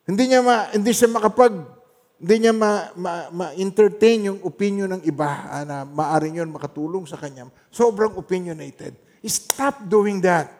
[0.06, 1.82] Hindi niya ma, hindi siya makapag
[2.22, 7.18] hindi niya ma, ma, ma-entertain yung opinion ng iba ah, na maaring yun makatulong sa
[7.18, 7.50] kanya.
[7.66, 8.94] Sobrang opinionated.
[9.26, 10.54] Stop doing that.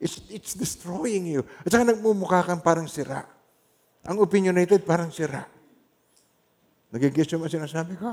[0.00, 1.44] It's, it's destroying you.
[1.68, 3.28] At saka nagmumukha kang parang sira.
[4.08, 5.44] Ang opinionated parang sira.
[6.92, 8.12] Nagigis ang sinasabi ko?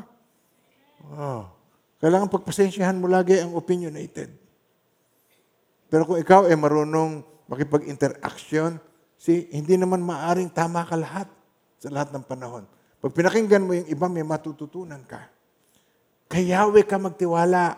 [1.13, 1.43] Oh.
[1.99, 4.32] Kailangan pagpasensyahan mo lagi ang opinionated.
[5.91, 7.19] Pero kung ikaw ay marunong
[7.51, 8.80] makipag-interaction,
[9.19, 11.27] see, hindi naman maaring tama ka lahat
[11.75, 12.63] sa lahat ng panahon.
[13.03, 15.27] Pag pinakinggan mo yung iba, may matututunan ka.
[16.32, 17.75] Kaya Yahweh ka magtiwala,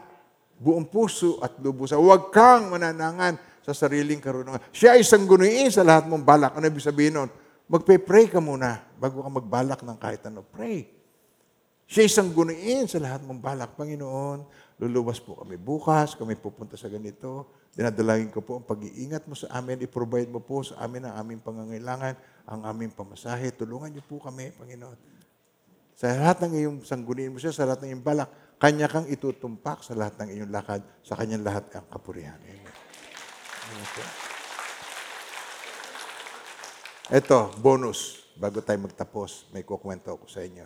[0.62, 1.98] buong puso at lubusan.
[1.98, 4.62] Huwag kang mananangan sa sariling karunungan.
[4.70, 6.54] Siya ay sanggunuin sa lahat mong balak.
[6.54, 7.30] Ano ibig sabihin nun?
[7.72, 10.44] Magpe-pray ka muna bago ka magbalak ng kahit ano.
[10.44, 10.92] Pray.
[11.88, 13.80] Siya isang gunuin sa lahat mong balak.
[13.80, 14.44] Panginoon,
[14.76, 17.48] luluwas po kami bukas, kami pupunta sa ganito.
[17.72, 19.80] Dinadalangin ko po ang pag-iingat mo sa amin.
[19.88, 23.56] I-provide mo po sa amin ang aming pangangailangan, ang aming pamasahe.
[23.56, 25.00] Tulungan niyo po kami, Panginoon.
[25.96, 28.28] Sa lahat ng iyong sangguniin mo siya, sa lahat ng iyong balak,
[28.60, 32.36] kanya kang itutumpak sa lahat ng iyong lakad, sa kanyang lahat ang kapurihan.
[32.36, 32.68] Amen.
[33.72, 34.31] Amen.
[37.12, 38.24] Ito, bonus.
[38.40, 40.64] Bago tayo magtapos, may kukwento ako sa inyo.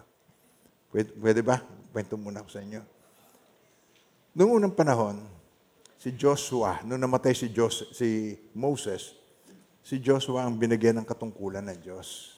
[0.93, 1.57] Pwede, pwede ba?
[1.89, 2.85] Kwento muna ako sa inyo.
[4.37, 5.25] Noong unang panahon,
[5.97, 9.17] si Joshua, nung namatay si, Jos, si Moses,
[9.81, 12.37] si Joshua ang binigyan ng katungkulan ng Diyos.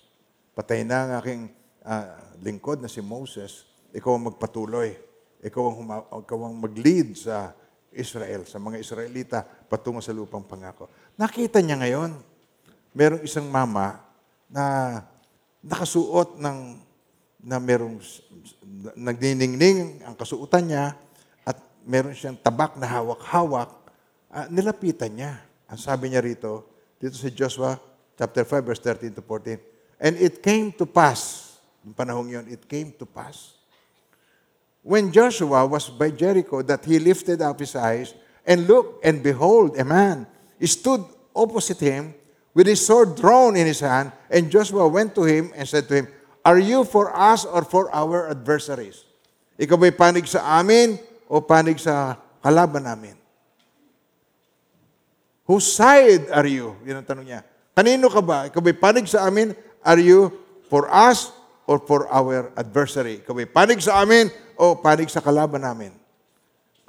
[0.55, 1.41] Patay na ang aking
[1.83, 4.95] ah, lingkod na si Moses, ikaw ang magpatuloy.
[5.43, 7.51] Ikaw ang, huma- ikaw ang mag-lead sa
[7.91, 10.87] Israel, sa mga Israelita, patungo sa lupang pangako.
[11.19, 12.15] Nakita niya ngayon,
[12.97, 14.01] merong isang mama
[14.49, 14.97] na
[15.61, 16.81] nakasuot ng
[17.45, 18.01] na merong
[18.97, 20.97] nagniningning ang kasuotan niya
[21.45, 23.69] at meron siyang tabak na hawak-hawak,
[24.33, 25.37] ah, nilapitan niya.
[25.69, 26.65] Ang sabi niya rito,
[26.97, 27.77] dito sa Joshua
[28.17, 31.53] chapter 5 verse 13 to 14, And it came to pass,
[31.85, 33.61] yung panahong yun, it came to pass,
[34.81, 39.77] when Joshua was by Jericho that he lifted up his eyes and looked, and behold,
[39.77, 40.25] a man
[40.65, 41.05] stood
[41.37, 42.17] opposite him
[42.57, 44.09] with his sword drawn in his hand.
[44.33, 46.05] And Joshua went to him and said to him,
[46.41, 49.05] Are you for us or for our adversaries?
[49.61, 50.97] Ikaw ba'y panig sa amin
[51.29, 53.13] o panig sa kalaban namin?
[55.45, 56.73] Whose side are you?
[56.81, 57.45] Yan ang tanong niya.
[57.77, 58.49] Kanino ka ba?
[58.49, 59.53] Ikaw ba'y panig sa amin?
[59.85, 60.33] Are you
[60.65, 61.29] for us
[61.69, 63.21] or for our adversary?
[63.21, 65.93] Ikaw ba'y panig sa amin o panig sa kalaban namin?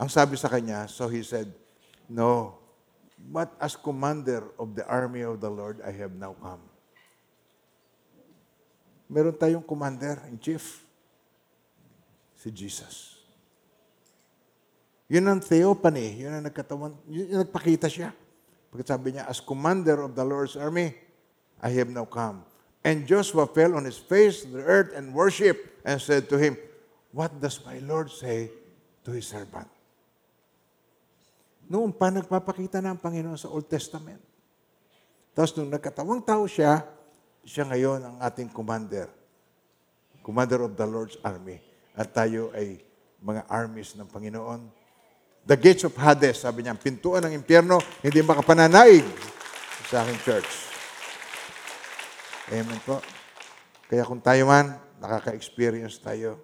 [0.00, 1.50] Ang sabi sa kanya, so he said,
[2.08, 2.57] No,
[3.28, 6.64] but as commander of the army of the Lord, I have now come.
[9.08, 10.84] Meron tayong commander in chief,
[12.36, 13.20] si Jesus.
[15.08, 18.12] Yun ang theophany, yun ang nagkatawan, yun ang nagpakita siya.
[18.68, 20.92] Pagkat sabi niya, as commander of the Lord's army,
[21.60, 22.44] I have now come.
[22.84, 26.56] And Joshua fell on his face to the earth and worshiped and said to him,
[27.12, 28.52] What does my Lord say
[29.04, 29.68] to his servant?
[31.68, 34.20] Noon pa nagpapakita na ang Panginoon sa Old Testament.
[35.36, 36.80] Tapos nung nagkatawang tao siya,
[37.44, 39.12] siya ngayon ang ating commander.
[40.24, 41.60] Commander of the Lord's army.
[41.92, 42.80] At tayo ay
[43.20, 44.60] mga armies ng Panginoon.
[45.44, 49.04] The gates of Hades, sabi niya, pintuan ng impyerno, hindi makapananaig
[49.88, 50.50] sa aking church.
[52.52, 53.00] Amen po.
[53.88, 56.40] Kaya kung tayo man, nakaka-experience tayo.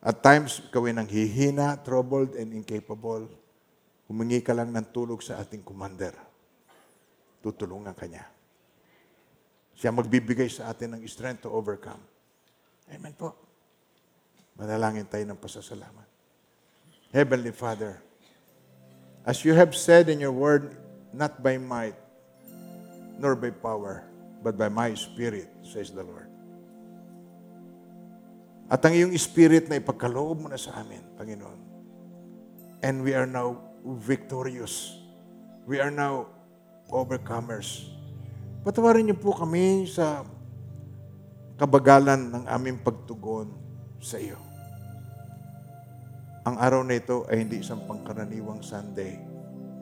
[0.00, 3.41] At times, ikaw ay nanghihina, troubled, and incapable.
[4.12, 6.12] Humingi ka lang ng tulog sa ating commander.
[7.40, 8.28] Tutulungan ka niya.
[9.72, 12.04] Siya magbibigay sa atin ng strength to overcome.
[12.92, 13.32] Amen po.
[14.60, 16.04] Manalangin tayo ng pasasalamat.
[17.08, 18.04] Heavenly Father,
[19.24, 20.76] as you have said in your word,
[21.16, 21.96] not by might,
[23.16, 24.04] nor by power,
[24.44, 26.28] but by my spirit, says the Lord.
[28.68, 31.60] At ang iyong spirit na ipagkaloob mo na sa amin, Panginoon.
[32.84, 34.96] And we are now victorious.
[35.66, 36.30] We are now
[36.90, 37.90] overcomers.
[38.62, 40.22] Patawarin niyo po kami sa
[41.58, 43.50] kabagalan ng aming pagtugon
[43.98, 44.38] sa iyo.
[46.42, 49.18] Ang araw na ito ay hindi isang pangkaraniwang Sunday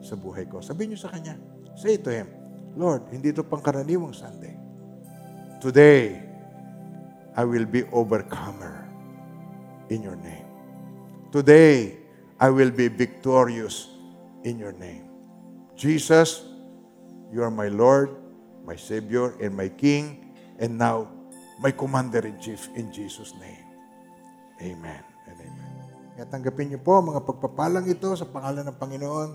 [0.01, 0.61] sa buhay ko.
[0.61, 1.37] Sabihin niyo sa Kanya,
[1.73, 2.29] say to Him,
[2.77, 4.53] Lord, hindi ito pangkaraniwang Sunday.
[5.57, 6.21] Today,
[7.33, 8.85] I will be overcomer
[9.89, 10.45] in your name.
[11.33, 12.01] Today,
[12.41, 13.90] I will be victorious
[14.43, 15.07] in your name.
[15.77, 16.45] Jesus,
[17.31, 18.13] you are my Lord,
[18.65, 21.09] my Savior, and my King, and now
[21.61, 23.65] my Commander-in-Chief in Jesus' name.
[24.61, 25.73] Amen and amen.
[26.13, 29.29] Kaya tanggapin niyo po mga pagpapalang ito sa pangalan ng Panginoon.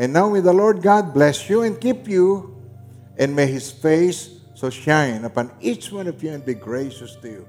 [0.00, 2.56] And now may the Lord God bless you and keep you,
[3.20, 7.28] and may His face so shine upon each one of you and be gracious to
[7.28, 7.44] you.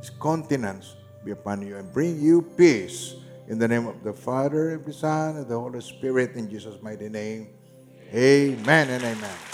[0.00, 3.20] His countenance be upon you and bring you peace.
[3.50, 6.80] In the name of the Father, and the Son, and the Holy Spirit, in Jesus'
[6.80, 7.48] mighty name.
[8.14, 9.49] Amen and amen.